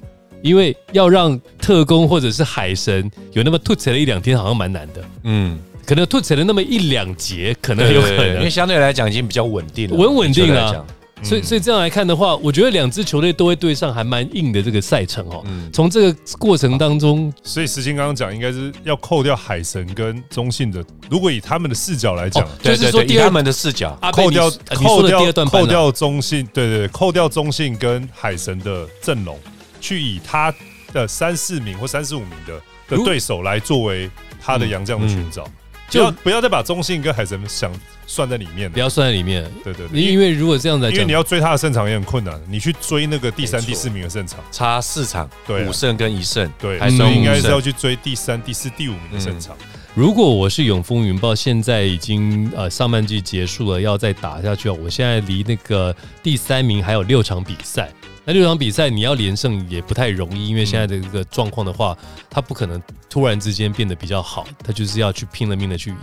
[0.43, 5.05] 因为要让特工或者是海神有那么吐槽了一两天，好像蛮难的。
[5.25, 10.85] 嗯，可能吐槽了那么一两节，可能有可能，因为相对来讲已经比较稳定了，稳稳定了。
[11.23, 15.43] 所以，所以这样来看的话，我觉得两支球队都会对上还蛮硬的这个赛程哦。
[15.73, 20.85] 从这个过程当中，所以石鑫刚刚讲，应该是要扣掉海神跟中信的。
[21.09, 29.39] 如果以他们的视角来讲，就是说以他们的视角，扣掉扣掉扣掉中信，对对，扣掉中信跟海神的阵容，
[29.81, 30.55] 去以他
[30.93, 35.49] 的三四名或三四五名的的对手来作为他的洋将的寻找。
[35.89, 37.73] 就不要再把中信跟海神想
[38.07, 39.45] 算在里面，不要算在里面。
[39.65, 49.57] 对对对，因为如果这样子，因为你要追他的胜场也很困难，你去追那个第三、第四名的胜场，差四场，对，五胜跟一胜，对，所以应该是要去追第三、第四、第五名的胜场。
[49.95, 54.77] 如果我是永丰云豹，现在已经呃上半季结束了，要再打下去啊！
[54.85, 57.91] 我现在离那个第三名还有六场比赛。
[58.27, 61.97] 那六场比赛你要连胜也不太容易，因为现在的这个状况的话，
[62.29, 65.97] 他不可能突然之间变得比较好，他就是要去拼了命的去赢。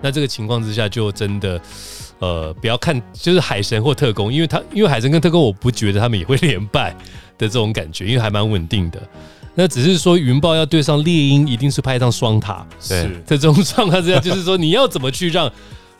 [0.00, 1.60] 那这个情况之下，就真的
[2.18, 6.90] 呃不要看就是海神或特工，因为他因为海神跟特工，我不觉得他们也会连败
[7.38, 9.00] 的这种感觉，因为还蛮稳定的。
[9.54, 12.66] 那只是说云豹要对上猎鹰，一定是派上双塔。
[12.80, 15.50] 是这种状况之下，就是说你要怎么去让。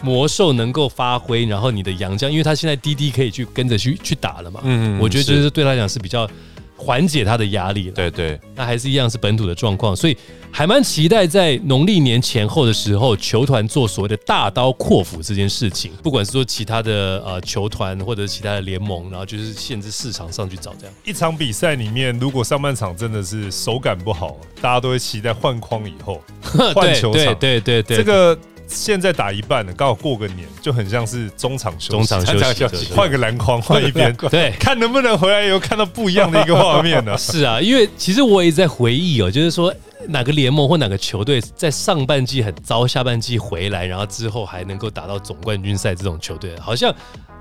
[0.03, 6.29] 魔兽能够发挥，然后你的杨将，因为他现在滴滴可以去跟着去去打了嘛，嗯，我觉得就是对他来讲是比较
[6.77, 7.93] 缓解他的压力了。
[7.95, 10.17] 对对，那还是一样是本土的状况，所以
[10.51, 26.23] 还蛮期待在农历年前后的时候，球团做所谓的大刀阔斧这件事情，不管是说其他的呃球团或者其他的联盟，然后就是限制市场上去找这样一场比赛里面，如果上半场真的是手感不好，大家都会期待换框以后
[26.75, 28.39] 换球场，对对对，这个。
[28.67, 32.21] 现在打一半了，刚好过个年，就很像是中场休息，中场
[32.55, 37.17] 休息，换个篮筐，换一边，对，看能不能回来以后看到不一样的一个画面呢？
[37.19, 39.75] 是啊，因为其实我也在回忆哦，就是说
[40.09, 46.95] 哪个联盟或哪个球队在上半季很糟，下半季回来，然后之后还能够打到总冠军赛这种球队，好像。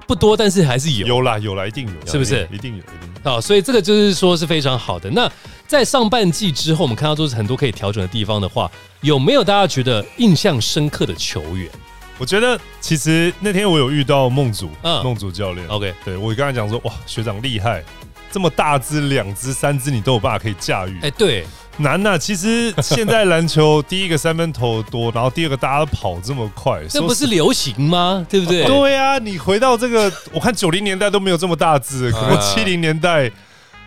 [0.08, 1.08] 不多，但是还是有。
[1.08, 2.48] 有啦，有啦，一定有，是不是？
[2.52, 3.32] 一定有，一定有。
[3.32, 5.10] 好，所以这个就是说是非常好的。
[5.10, 5.32] 那
[5.68, 8.70] 在上半季之后，我们看到都是很多可以调整的地方的话，
[9.02, 11.70] 有没有大家觉得印象深刻的球员？
[12.18, 15.68] 我觉得其实那天我有遇到孟祖，嗯，孟祖教练。
[15.68, 17.84] OK，对我刚才讲说，哇，学长厉害，
[18.32, 21.00] 这么大只，两只、三只，你都有办法可以驾驭。
[21.02, 21.46] 哎，对。
[21.78, 28.26] 难呐，其实现在篮球第一个三分投多，然后第二个大家都跑这么快， 这不是流行吗？
[28.30, 28.64] 对不对？
[28.66, 33.30] 对啊，你回到这个，我看九零年代都没有这么大字，可能七零年代、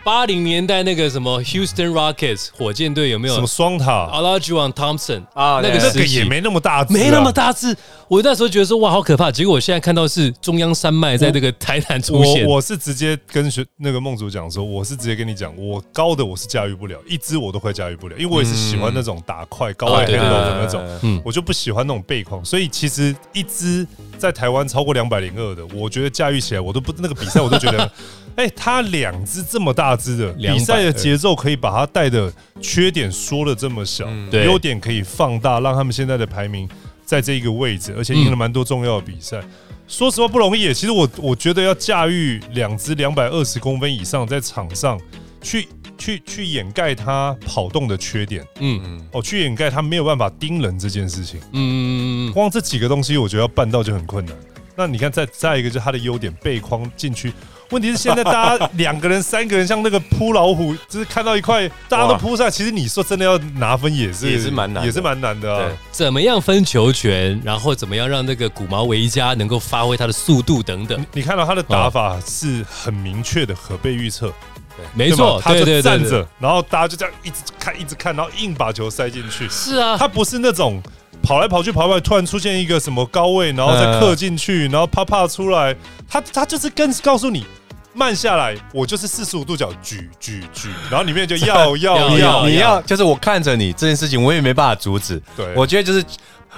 [0.03, 5.59] 八零年代那个什么 Houston Rockets 火箭队有没有什么双塔 Alajuan Thompson 啊？
[5.61, 7.75] 那个那个也没那么大字，没那么大只。
[8.09, 12.43] 我那时候觉得说哇好可怕，结果我现在看到是中央山脉在这个台南出现。
[12.43, 23.85] 我我是直接跟学那个梦主讲说，我是直接跟你讲，我高的我是驾驭不了，一只我都快驾驭不了，因为我也是喜欢那种打快高矮黑肉的那种，嗯，我就不喜欢那种背框，所以其实一只
[24.17, 27.91] 在台湾超过两百零二的，我觉得驾驭起来我都不那个比赛我都觉得，
[28.35, 36.67] 哎，他两只这么大只的比赛的节奏可以把他带的缺点说的这么小，优点可以放大，让他们现在的排名。
[37.09, 39.41] 在这一个位置，而且赢了蛮多重要的比赛。
[39.87, 40.71] 说实话不容易。
[40.71, 45.01] 其实我我觉得要驾驭两只两百二十公分以上在场上
[45.41, 54.35] 去去去掩盖他跑动的缺点，嗯嗯，哦，去掩盖他没有办法盯人这件事情，嗯，光这几个东西我觉得要办到就很困难。
[54.75, 57.33] 那你看再再一个就是他的优点背框进去。
[57.71, 65.69] 问题是现在大家两个人、三个人像那个扑老虎，就是看到一块大家都扑上，其实你说真的要拿分也是也是蛮难，也是蛮难的啊。
[65.91, 71.05] 怎么样分球权，然后怎么样让那个古毛维加能够发挥他的速度等等？
[71.13, 74.33] 你看到他的打法是很明确的，可被预测。
[74.75, 79.47] 对，没错，他就站着，然后大家就这样一直看，一直看，然后硬把球塞进去。
[79.49, 80.81] 是啊，他不是那种。
[81.29, 85.75] 跑来跑去，跑来突然出现一个什么高位，然后再刻进去，然后啪啪出来。
[86.09, 87.45] 他他就是跟告诉你
[87.93, 95.21] 慢下来，我就是四十五度角举举举，然后里面就要要要 你要就是我看着你这件事情，我也没办法阻止。
[95.37, 96.03] 对，我觉得就是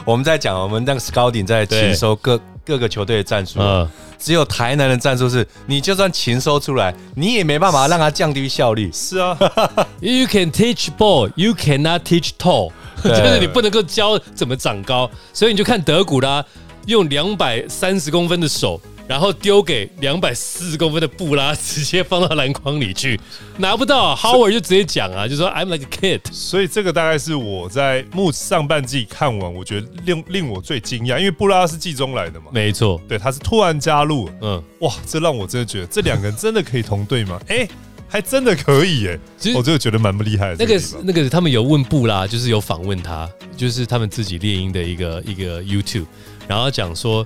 [0.06, 3.88] 我们在讲我们那个 scouting 在吸收各各个球队的战术，嗯
[4.18, 8.92] 只有台南的战术是，你就算勤收出来，你也没办法让它降低效率。
[8.94, 9.36] 是啊，
[10.00, 12.72] You can teach ball, you cannot teach tall。
[13.04, 16.46] 就是你不能够教怎么长高，所以你就看德古拉
[16.86, 18.80] 用两百三十公分的手，
[19.12, 23.20] 然后丢给两百四十公分的布拉，直接放到篮筐里去，
[23.58, 24.16] 拿不到。
[24.16, 26.22] Howard 就直接讲啊，就说 I'm like a kid。
[26.32, 37.38] 所以这个大概是我在目上半季看完，我觉得令令我最惊讶，因为布拉是季中来的嘛，没错，对，他是突然加入，嗯，哇，这让我真的觉得这两个人真的可以同队吗？
[37.50, 37.68] 哎。
[38.14, 39.18] 还真的可以耶！
[39.56, 40.58] 我真的觉得蛮不厉害的。
[40.60, 46.08] 那个那个，他们有问布拉，就是有访问他，就是他们自己猎鹰的一个一个 YouTube，
[46.46, 47.26] 然后讲说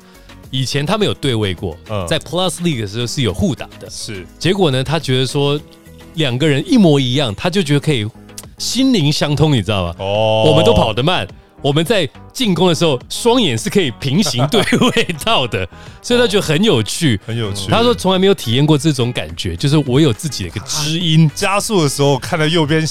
[0.56, 1.78] 以前他们有对位过，
[2.08, 5.60] 在 Plus League 的时候是有互打的，是结果呢，他觉得说
[6.14, 8.08] 两个人一模一样，他就觉得可以
[8.58, 9.96] 心灵相通，你知道吗？
[10.00, 11.28] 哦，我们都跑得慢。
[11.62, 15.68] 我们在进攻的时候，双眼是可以平行 对位到的，
[16.02, 17.72] 所以他觉得很有趣，很有趣。
[17.72, 21.32] 他说从来没有体验过这种感觉，就是我有自己的一个知音。
[21.34, 22.86] 加速的时候，看到右边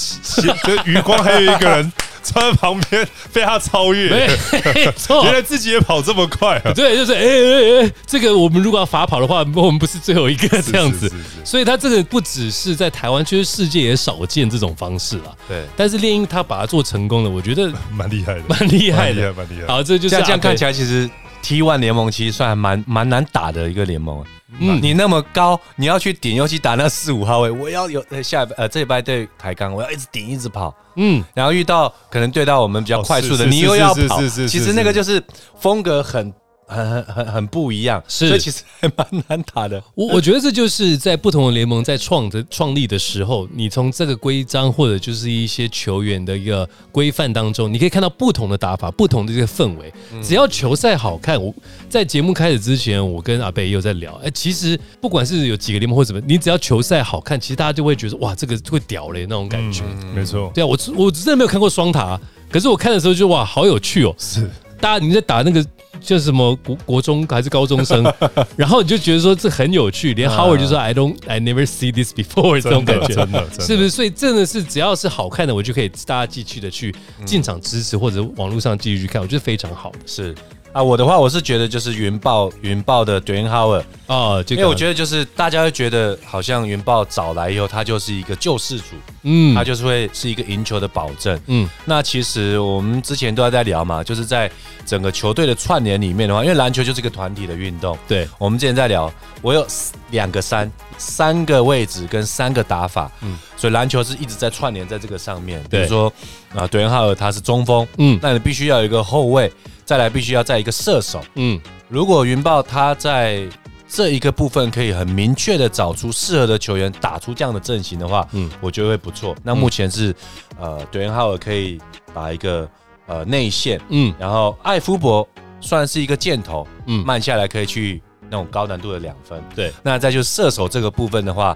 [0.63, 1.93] 跟余光还有一个人。
[2.25, 6.73] 在旁边被他超越，没错，原来自己也跑这么快啊！
[6.73, 11.07] 对，就是哎哎哎，这个我们如果要罚跑的话，我们不是最后一个这样子。
[11.43, 15.37] 所以他这个不只是在台湾，其实世界也少见这种方式了。
[15.47, 19.67] 对，但是猎鹰他把它做成功了，我觉得 蛮厉害的，蛮厉害的，蛮厉害。
[19.67, 21.09] 好，这就是这样看起来，其实
[21.41, 24.23] T One 联盟其实算蛮蛮难打的一个联盟。
[24.59, 35.21] 嗯，你那么高，你要去顶，尤其打那四五号位，我要有下呃这一拜对抬杠，我要一直顶一直跑，嗯，然后遇到可能对到我们比较快速的，你又要跑，其实那个就是
[35.59, 36.33] 风格很。
[36.67, 39.81] 很很很很不一样，是，所以其实还蛮难打的。
[39.93, 49.93] 我我觉得这就是在不同的联盟在创的创立的时候，你从这个规章或者就是一些球员的一个规范当中，你可以看到不同的打法，不同的这个氛围。
[50.23, 51.53] 只要球赛好看，我
[51.89, 54.13] 在节目开始之前，我跟阿贝也有在聊。
[54.23, 59.83] 哎，其实不管是有几个联盟或什么，你只要球赛好看，其实大家就会觉得哇，这个会屌嘞那种感觉。
[60.13, 64.15] 没错，对啊，我我真的没有看过双塔，可是我看的时候就哇，好有趣哦。
[64.17, 64.49] 是。
[64.85, 65.65] 大家你在打那个
[65.99, 68.03] 叫什么国国中还是高中生，
[68.55, 73.89] 然后你就觉得说这很有趣，连 Howard 就说 I don't I never see this before 这种感觉，真的是不是？
[73.89, 76.93] 所以真的是只要是好看的，我就可以大家继续的去
[77.25, 79.91] 进场支持，或者网络上继续去看，我觉得非常好。
[80.05, 80.35] 是。
[80.75, 91.69] 啊，我的话我是觉得就是云豹云豹的 Dwayne Howard 啊，因为我觉得就是大家会觉得好像云豹找来以后，他就是一个救世主，嗯，他就是会是一个赢球的保证，嗯。
[91.85, 94.51] 那其实我们之前都在在聊嘛，就是在
[94.85, 98.27] 整个球队的串联里面的话，因为篮球就是一个团体的运动，对。
[98.37, 99.09] 我们之前在聊，
[99.41, 99.65] 我有
[100.11, 105.63] 两个三三个位置跟三个打法，嗯，所以篮球是一直在串联在这个上面。
[105.69, 106.11] 比如说
[106.53, 109.49] 啊，Dwayne Howard 他是中锋，嗯，那你必须要有一个后卫。
[109.85, 111.21] 再来，必须要在一个射手。
[111.35, 113.47] 嗯，如果云豹他在
[113.87, 119.35] 这一个部分可以很明确的找出适合的球员，打出这样的阵型的话，嗯，我觉得会不错。
[119.43, 120.13] 那目前是，
[120.59, 121.79] 呃，德恩浩尔可以
[122.13, 122.67] 把一个
[123.05, 125.25] 呃内线，嗯，然后艾夫伯
[125.61, 129.39] 算是一个箭头，嗯，慢下来可以去那种高难度的两分。
[129.55, 131.55] 对，那再就射手这个部分的话。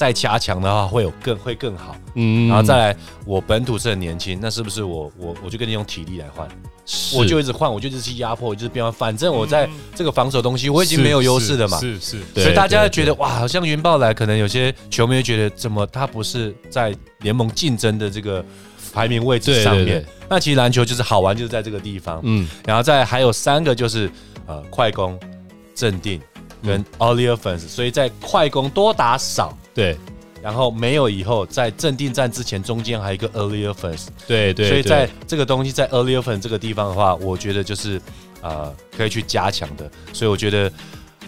[0.00, 1.94] 再加强的话，会有更会更好。
[2.14, 2.96] 嗯，然后再来，
[3.26, 6.48] 我本土是很年轻，那是不是我我我就跟你用体力来换？
[7.14, 8.90] 我就一直换，我就一直去压迫，就是变换。
[8.90, 11.78] 反正我在这个防守东西，我已经没有优势了嘛。
[11.78, 18.42] 是是，所以大家觉得哇，好像云豹来，可能有些球迷觉得怎么他不是在联盟竞争的这个
[18.94, 20.02] 排名位置上面？
[20.30, 22.20] 那其实篮球就是好玩，就是在这个地方。
[22.22, 24.10] 嗯，然后再还有三个就是
[24.46, 25.20] 呃快攻、
[25.74, 26.18] 镇定
[26.64, 29.54] 跟 early offense，所以在快攻多打少。
[29.74, 29.96] 对。
[30.42, 38.00] 然后没有以后，在镇定战之前，中间还有一个 earlier first，对对，所以在这个东西在 earlier 这个地方的话，我觉得就是
[38.40, 40.72] 呃可以去加强的，所以我觉得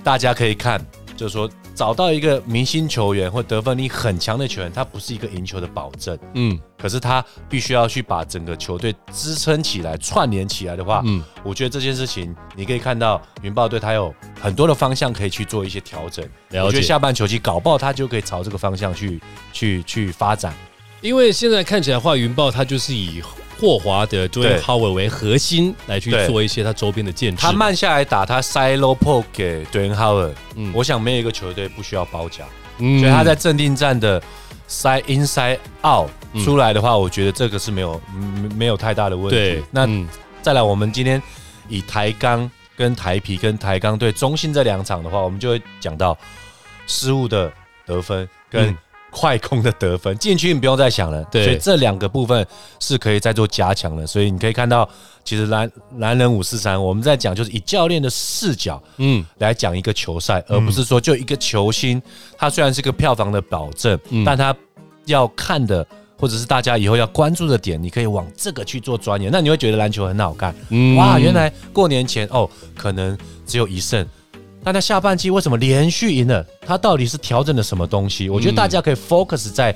[0.03, 0.83] 大家可以看，
[1.17, 1.51] 就是说。
[1.75, 6.17] 找到一个明星球员或得分力很强的球员，他不是一个赢球的保证。
[6.35, 16.23] 嗯，可是他必须要去把整个球队支撑起来、串联起来的话，嗯，我觉得这件事情你可以看到云豹队他有很多的方向可以去做一些调整。
[16.51, 19.19] 我觉得下半球期搞爆他就可以朝这个方向去
[19.51, 20.55] 去去发展。
[21.03, 23.21] 因为现在看起来话，云豹他就是以
[23.61, 27.39] 霍华德、Dwayne Howard 为核心来去做一些他周边的建设。
[27.39, 30.35] 他慢下来打，他塞 low poke 给 Dwayne Howard。
[30.55, 32.45] 嗯，我想没有一个球队不需要包夹。
[32.79, 34.23] 嗯，所以他在镇定战的
[34.69, 36.09] 塞 inside out
[36.45, 38.01] 出来的话，我觉得这个是没有
[38.57, 39.61] 没有太大的问题。
[39.73, 39.89] 那
[40.41, 41.21] 再来，我们今天
[41.69, 46.17] 以台钢跟台皮跟台钢对中信这两场的话，我们就会讲到
[46.87, 47.53] 失误的
[47.85, 48.77] 得分跟。
[49.13, 52.45] 快攻的得分禁区你不用再想了，对所以这两个部分
[52.81, 54.07] 是可以再做加强的。
[54.07, 54.89] 所以你可以看到，
[55.23, 62.01] 其实蓝蓝人五四三，我们在讲就是以教练的视角，嗯，来讲一个球赛，而不是说就一个球星，
[62.39, 64.57] 他虽然是个票房的保证，但他
[65.05, 65.87] 要看的
[66.19, 70.55] 或者是大家以后要关注的点，你可以往这个去做钻研，那你会觉得篮球很好看。
[70.97, 74.07] 哇，原来过年前哦，可能只有一胜。
[74.65, 76.45] 那他下半季为什么连续赢了？
[76.65, 78.29] 他到底是调整了什么东西？
[78.29, 79.75] 我觉得大家可以 focus 在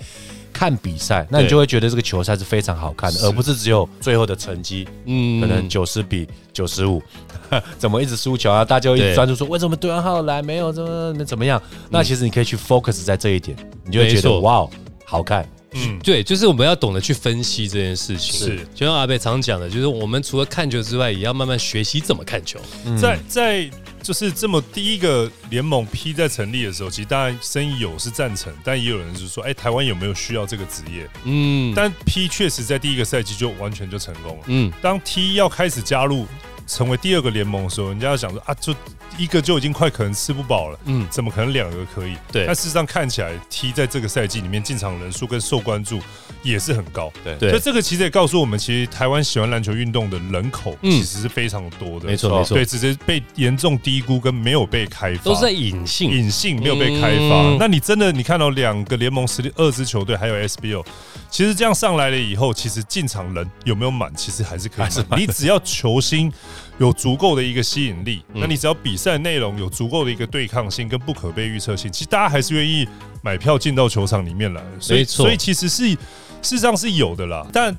[0.52, 7.02] 看比赛，那你就会觉得这个球赛是非常好看的，而不是只有最后的成绩，嗯，可能九十比九十五，
[7.76, 8.64] 怎么一直输球啊？
[8.64, 11.60] 大家一直专注说为什么对方号来没有怎么怎么样？
[11.90, 14.66] 那其实你可以去 focus 在这一点，你就会觉得哇，
[15.04, 15.46] 好看。
[15.72, 18.38] 嗯，对，就是我们要懂得去分析这件事情。
[18.38, 22.58] 是，就像阿贝常讲的，就是我们除了看球之外，也要慢慢学习怎么看球。
[22.98, 23.68] 在在。
[24.06, 31.10] 就是这么第一个联盟 P 在成立的时候，其实当然生意有是赞成，但也有人是说，哎，台湾有没有需要这个职业？
[31.24, 34.44] 嗯，但 P 确实在第一个赛季就完全就成功了。
[34.46, 36.24] 嗯，当 T 要开始加入。
[36.68, 38.74] 成为第二个联盟的时候，人家要想说啊，就
[39.16, 42.16] 一个就已经快可能吃不饱了，嗯，怎么可能两个可以？
[42.32, 46.00] 对，但事实上看起来，T 在这个赛季里面进场人数跟受关注
[46.46, 56.10] 也是很高，对，所以这个其实也告诉我们，其实台湾喜欢篮球运动的人口其实是非常多的，没错没错，对，只是被严重低估跟没有被开发，都是在隐性。
[56.10, 57.56] 隐性没有被开发。
[57.58, 60.84] 那你真的你看到两个联盟实力二支球队还有 SBO，
[61.30, 66.32] 其实这样上来了以后，其实进场人有没有满，其实还是可以，你只要球星。
[66.78, 72.86] 有足够的一个吸引力，那你只要比赛内容有足够的一个对抗性跟不可被预测性，其实大家还是愿意
[73.22, 74.62] 买票进到球场里面来。
[74.78, 75.98] 所以，所以其实是事
[76.42, 77.46] 实上是有的啦。
[77.50, 77.74] 但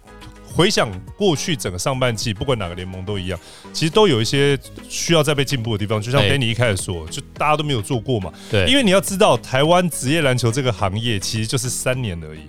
[0.52, 3.40] 回想过去整个上半季，不管哪个联盟都一样，
[3.72, 4.58] 其实都有一些
[4.90, 6.02] 需要再被进步的地方。
[6.02, 8.34] 就像 Danny 一开始说，就大家都没有做过嘛。
[8.50, 12.40] 对，因为你要知道，台湾职业篮球这个行业其实就是三年而已。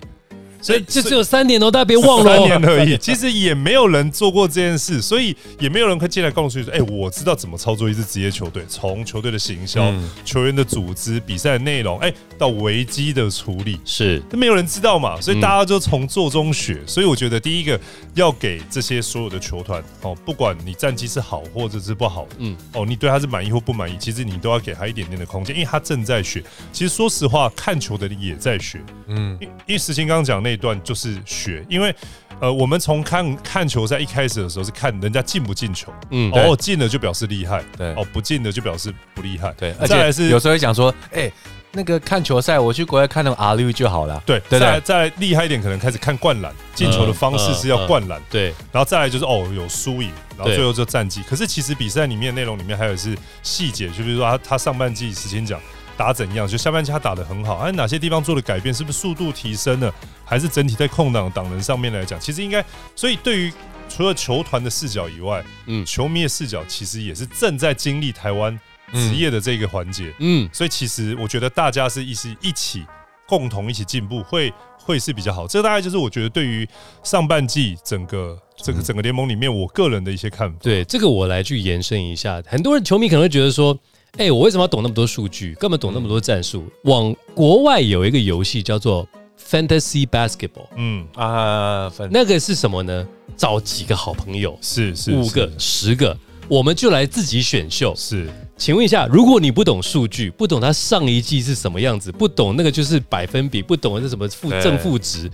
[0.61, 2.97] 所以就只有三年哦，大家别忘了，三年而已。
[2.97, 9.93] 其实也没有人做过这件事，所以也没有人会进来告诉你说：“哎，我知道怎么操作一支职业球队，从球队的行销、
[10.25, 15.19] 球员的组织、比赛的内容，哎，到危机的处理，是都没有人知道嘛。
[15.21, 16.79] 所以大家就从做中学。
[16.85, 17.79] 所以我觉得第一个
[18.15, 26.43] 要给这些所有的球团哦，不管你战绩是好或者是不好，嗯，哦，你对他是满意或不满意，其实你都要给他一点点的空间，因为他正在学。
[26.71, 31.09] 其实说实话，看球的人也在学，嗯，因因为实情刚刚讲那一段就是。
[31.25, 31.93] 学，因为
[32.39, 41.31] 呃，我们从看看球赛一开始的时候是看人家进不进球，嗯，哦，进了就表示厉害，对，哦，不进的就表示不厉害，对，再来是有时候会讲说，哎，
[41.71, 51.21] 那个看球赛，我去国外看那种 R 六就好了，对，再再厉害一点，可能开始看灌篮，进球的方式是要灌篮，对，然后再来就是哦，有输赢，然后最后就战绩。
[51.29, 55.59] 可是其实比赛里面内容里面还有是细节，就比如说他他上半季时间讲。
[55.99, 56.47] 打怎样？
[56.47, 58.73] 就下半季他打的很好，哎，哪些地方做了改变？
[58.73, 59.93] 是不是速度提升了？
[60.29, 62.63] 还是整体在空档挡人上面来讲，其实应该。
[62.95, 63.51] 所以对于
[63.89, 68.57] 除了球团的视角以外，嗯，球迷的视角其实也是正在经历台湾
[68.93, 72.85] 职业的这个环节，嗯，所以其实我觉得大家是一起一起
[73.27, 75.47] 共同一起进步，会会是比较好。
[75.47, 76.67] 这大概就是我觉得对于
[77.01, 80.59] 上半季整个这个整个联盟里面，我个人的一些看法。
[80.61, 83.75] 对这个我来去延伸一下，很多人球迷可能会觉得说。
[84.17, 85.53] 哎，我为什么要懂那么多数据？
[85.59, 86.65] 根本懂那么多战术？
[86.85, 89.07] 往国外有一个游戏叫做
[89.49, 93.07] Fantasy Basketball，嗯啊，那个是什么呢？
[93.35, 96.15] 找几个好朋友，是是五个、十个，
[96.47, 97.93] 我们就来自己选秀。
[97.95, 105.31] 是，请问一下，如果你不懂数据，不懂他上一季是什么样子，不懂那个就是百分比，不懂是什么负正负值。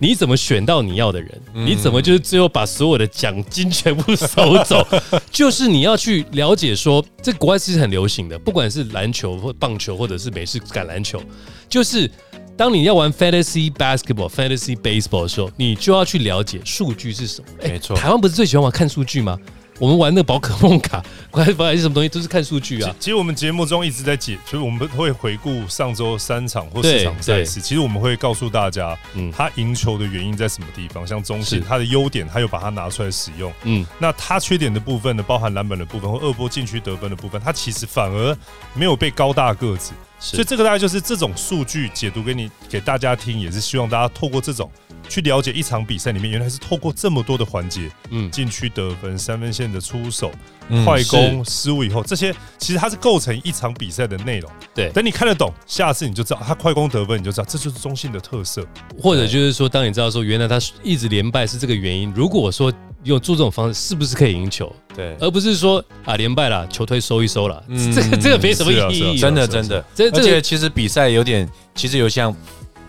[0.00, 1.42] 你怎么选到你要的人？
[1.52, 4.86] 你怎么就是最后把所有的奖金全部收走？
[5.32, 11.20] 就是你要去了解说，这国外其实很流行的，不管是篮球或棒球，或者是美式橄榄球，
[11.68, 12.08] 就是
[12.58, 17.46] 当你要玩 fantasy basketball、fantasy baseball 的时候，你就要去了解数据是什么。
[17.62, 19.38] 没错，台湾不是最喜欢玩看数据吗？
[19.78, 21.00] 我们玩那个宝可梦卡，
[21.30, 22.92] 还是什么东西都是看数据啊。
[22.98, 27.60] 其实我们节目中一直在解，就是我们会回顾上周三场或四场赛事。
[27.60, 31.06] 其实我们会告诉大家，嗯，他赢球的原因在什么地方。
[31.06, 33.52] 像中信，他的优点他又把它拿出来使用。
[33.62, 38.36] 嗯，那他缺点的部分呢，包含篮板的部分或二波禁区得分的部分，他其实反而
[38.74, 39.92] 没有被高大个子。
[40.18, 44.70] 所以这个大概就是这种数据解读给你给大家听，也是希望大家透过这种。
[45.08, 50.30] 去了解一场比赛里面，原来是透过这么多的环节，嗯，禁区得分、三分线的出手、
[50.84, 54.50] 快攻失误以后，这些其实它是构成一场比赛的内容。
[54.74, 58.64] 对，等你看得懂，下次你就知道他快攻得分，你就知道这就是中信的特色。
[59.00, 62.72] 或者就是说，当你知道说原来他一直连败是这个原因，如果说
[63.04, 64.74] 用做这种方式，是不是可以赢球？
[64.94, 67.62] 对，而不是说啊连败了，球推收一收了，
[67.94, 69.18] 这个这个没什么意义。
[69.18, 72.34] 真的真的，而且其实比赛有点，其实有像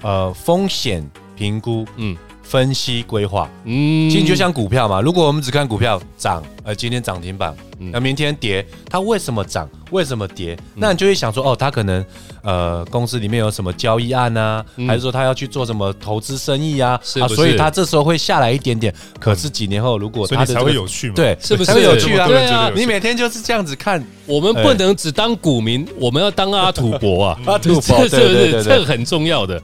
[0.01, 1.09] 呃风险。
[1.39, 2.17] 评估，嗯，
[2.49, 7.55] 分析规划，嗯，其实就像股票嘛，如果我们只看股票涨，呃，今天涨停板，
[7.91, 9.69] 那明天跌，它为什么涨？
[9.91, 10.57] 为什么跌？
[10.73, 12.03] 那你就会想说，哦，它可能，
[12.41, 16.99] 呃，公司里面有什么交易案啊，还是说他要去做什么投资生意啊？
[17.21, 18.91] 啊，所以它这时候会下来一点点。
[19.19, 21.13] 可是几年后，如果它才会有趣嘛？
[21.15, 22.27] 对，是不是才会有趣啊？
[22.27, 27.39] 对啊，你每天就是这样子看，我们不能只当股民，我们要当阿土伯啊！
[27.45, 28.63] 阿土伯， 是不是？
[28.63, 29.61] 这个很重要的。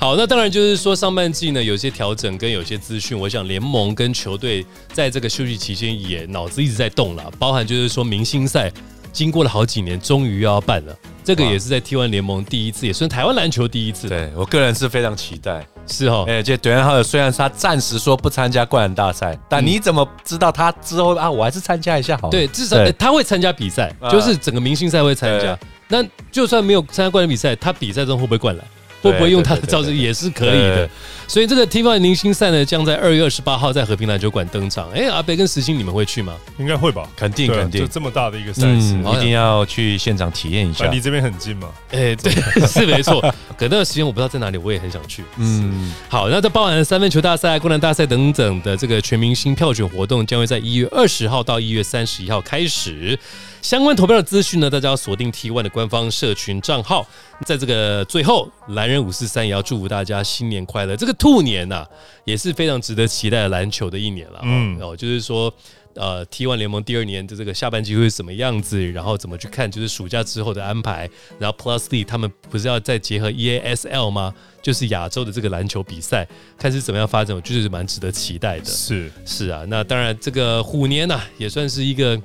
[0.00, 8.72] 好，那当然就是说上半季呢有些调整跟有些资讯，我想联盟跟球队在这个休息期间也脑子一直在动了，包含就是说明星赛
[9.12, 14.08] 经过了好几年，终于要办了，这个也是在 T1 联盟第一次，也算台湾篮球第一次。
[14.08, 16.24] 对我个人是非常期待，是哦。
[16.28, 21.28] 哎，这德安浩尔虽然他暂时说不参加灌篮大赛，但你怎么知道他之后啊？
[21.28, 22.30] 我还是参加一下好。
[22.30, 25.58] 对，至少他会参加比赛，就是整个明星赛会参加。
[25.88, 28.64] 那就算没有参加灌篮比赛，他比赛中会不会灌篮？
[29.00, 30.88] 会不会用他的招式也是可以的，
[31.26, 34.90] 所以这个 T1 零星赛呢，将在二月二十八号在和平篮球馆登场。
[34.90, 36.34] 哎，阿北跟石青，你们会去吗？
[36.58, 40.86] 应该会吧，肯定肯定，就这么大的一个赛事，一定要去现场体验一下。
[40.86, 41.68] 离这边很近嘛？
[41.90, 42.32] 哎，对，
[42.66, 43.20] 是没错。
[43.56, 45.22] 可那个时间我不知道在哪里，我也很想去。
[45.36, 53.18] 嗯，好，那这包含了三分球大赛、灌篮大赛等等的这个全明星票选活动，将会在一月二十号到一月三十一号开始。
[53.60, 57.06] 相关投票的资讯呢，大家要锁定 T One 的官方社群账号。
[57.44, 60.96] 在这个最后，蓝人五四三也要祝福大家新年快乐。
[60.96, 61.86] 这个兔年呐，
[62.24, 64.40] 也是非常值得期待的篮球的一年了。
[64.42, 65.52] 嗯，哦，就是说，
[65.94, 68.90] 呃，T One 联盟第二年的这个下半季会是什么样子？
[68.90, 69.70] 然后怎么去看？
[69.70, 71.08] 就是暑假之后的安排。
[71.38, 74.34] 然后 Plus D 他们不是要再结合 E A S L 吗？
[74.60, 76.26] 就是亚洲的这个篮球比赛，
[76.58, 78.64] 看是怎么样发展，我就是蛮值得期待的。
[78.64, 82.20] 是是啊，那当然这个虎年呐，也算是一个。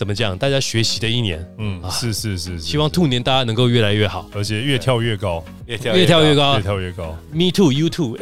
[0.00, 0.34] 怎么讲？
[0.38, 7.14] 大家学习的一年，嗯，是是是，希望兔年大家能够越来越好，而且越跳越高，越跳越跳越高，越跳越高。
[7.30, 8.16] Me too, you too,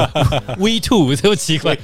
[0.56, 1.76] we too，这么奇怪，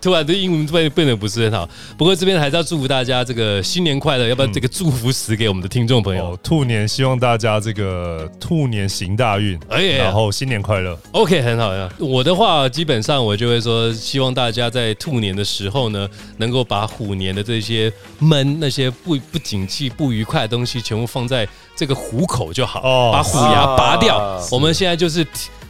[0.00, 1.70] 突然这英文变变得不是很好。
[1.96, 6.36] 不过这边还是要祝福大家这个新年快乐，要不要这个祝福词给我们的听众朋友？
[6.42, 10.98] 兔年希望大家这个兔年行大运，哎，然后新年快乐。
[11.12, 11.88] OK，很好呀。
[12.00, 18.47] 我的话基本上我就会说，希望大家在兔年的时候呢，能够把虎年的这些闷。
[18.58, 21.46] 那些不不景气、不愉快的东西，全部放在
[21.76, 24.40] 这个虎口就好，把虎牙拔掉。
[24.50, 25.26] 我们现在就是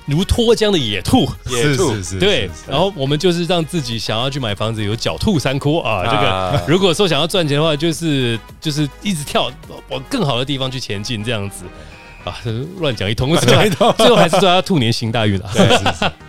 [0.07, 2.49] 如脱缰的野兔，野兔 对。
[2.66, 6.05] 然后我们就是让自己想要去买房子，有狡兔三窟啊。
[6.05, 9.51] 这个如果说想要赚钱的话，就是就是一直跳
[9.89, 11.64] 往更好的地方去前进，这样子
[12.24, 12.35] 啊，
[12.79, 15.51] 乱讲一通，讲一通，最后还是说要兔年行大运了。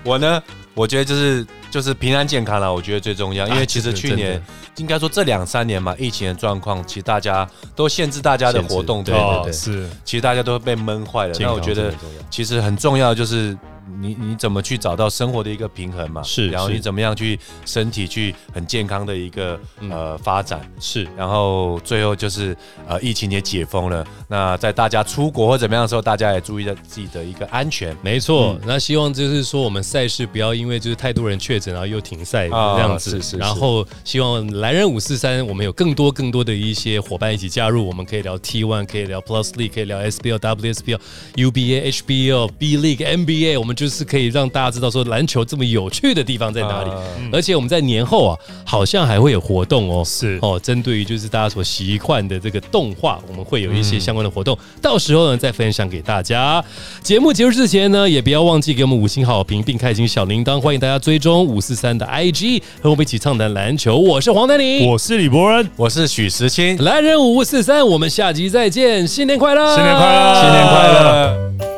[0.04, 0.42] 我呢，
[0.80, 4.42] 我觉得就是就是平安健康了，我觉得最重要，因为其实去年。
[4.78, 11.34] 应该说这两三年嘛，疫情的状况，其实大家都限制大家的活动，对对对，是，其实大家都被闷坏了。
[11.38, 11.94] 那我觉得
[12.30, 13.58] 其实很重要就是
[14.02, 16.22] 你你怎么去找到生活的一个平衡嘛？
[16.24, 19.60] 是，然后你怎么样去身体去很健康的一个
[19.90, 20.62] 呃发展？
[20.80, 22.56] 是，然后最后就是
[22.88, 27.96] 呃疫情也解封了，那在大家出国或怎么样的时候，大家也注意到自己的一个安全。
[28.02, 33.38] 没错，那希望就是说我们赛事不要因为就是太多人确诊然后又停赛这样子，是是。
[33.38, 41.00] 然后希望蓝人五四三我们有更多更多的一些伙伴一起加入，我们可以聊 T One，可以聊 Plus League，可以聊 SBL、WSBL、
[41.36, 46.92] UBA、HBL、B League、NBA，我们就是可以让大家知道说篮球这么有趣的地方在哪里。
[47.32, 50.38] 而且我们在年后啊，好像还会有活动哦，是。
[50.42, 56.62] 哦，针对于就是大家所习惯的这个动画，我们会有一些相关的活动，到时候呢再分享给大家。
[57.02, 63.98] 节目结束之前呢，也不要忘记给我们五星好评，并开启小铃铛，欢迎大家追踪五四三的 IG，和我们一起畅谈篮球。
[63.98, 71.69] 我是黄丹妮，我是李博仁，我是许时清，来人五四三，我们下集再见，新年快乐，新年快乐，新年快乐。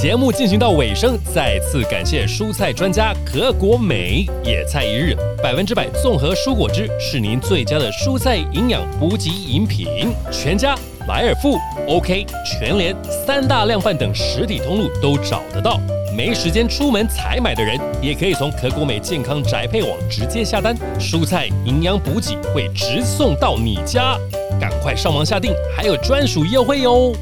[0.00, 9.86] 节目进行到尾声，再次感谢蔬菜专家可国美野菜一日百分之百综合蔬果汁，是您最佳的蔬菜营养补给饮品。
[10.32, 10.74] 全家、
[11.06, 12.96] 莱尔富、OK、全联
[13.26, 15.78] 三大量贩等实体通路都找得到。
[16.16, 24.16] 没时间出门采买的人，也可以从可国美健康宅配网直接下单，蔬菜营养补给会直送到你家。
[24.58, 27.12] 赶快上网下订，还有专属优惠哟！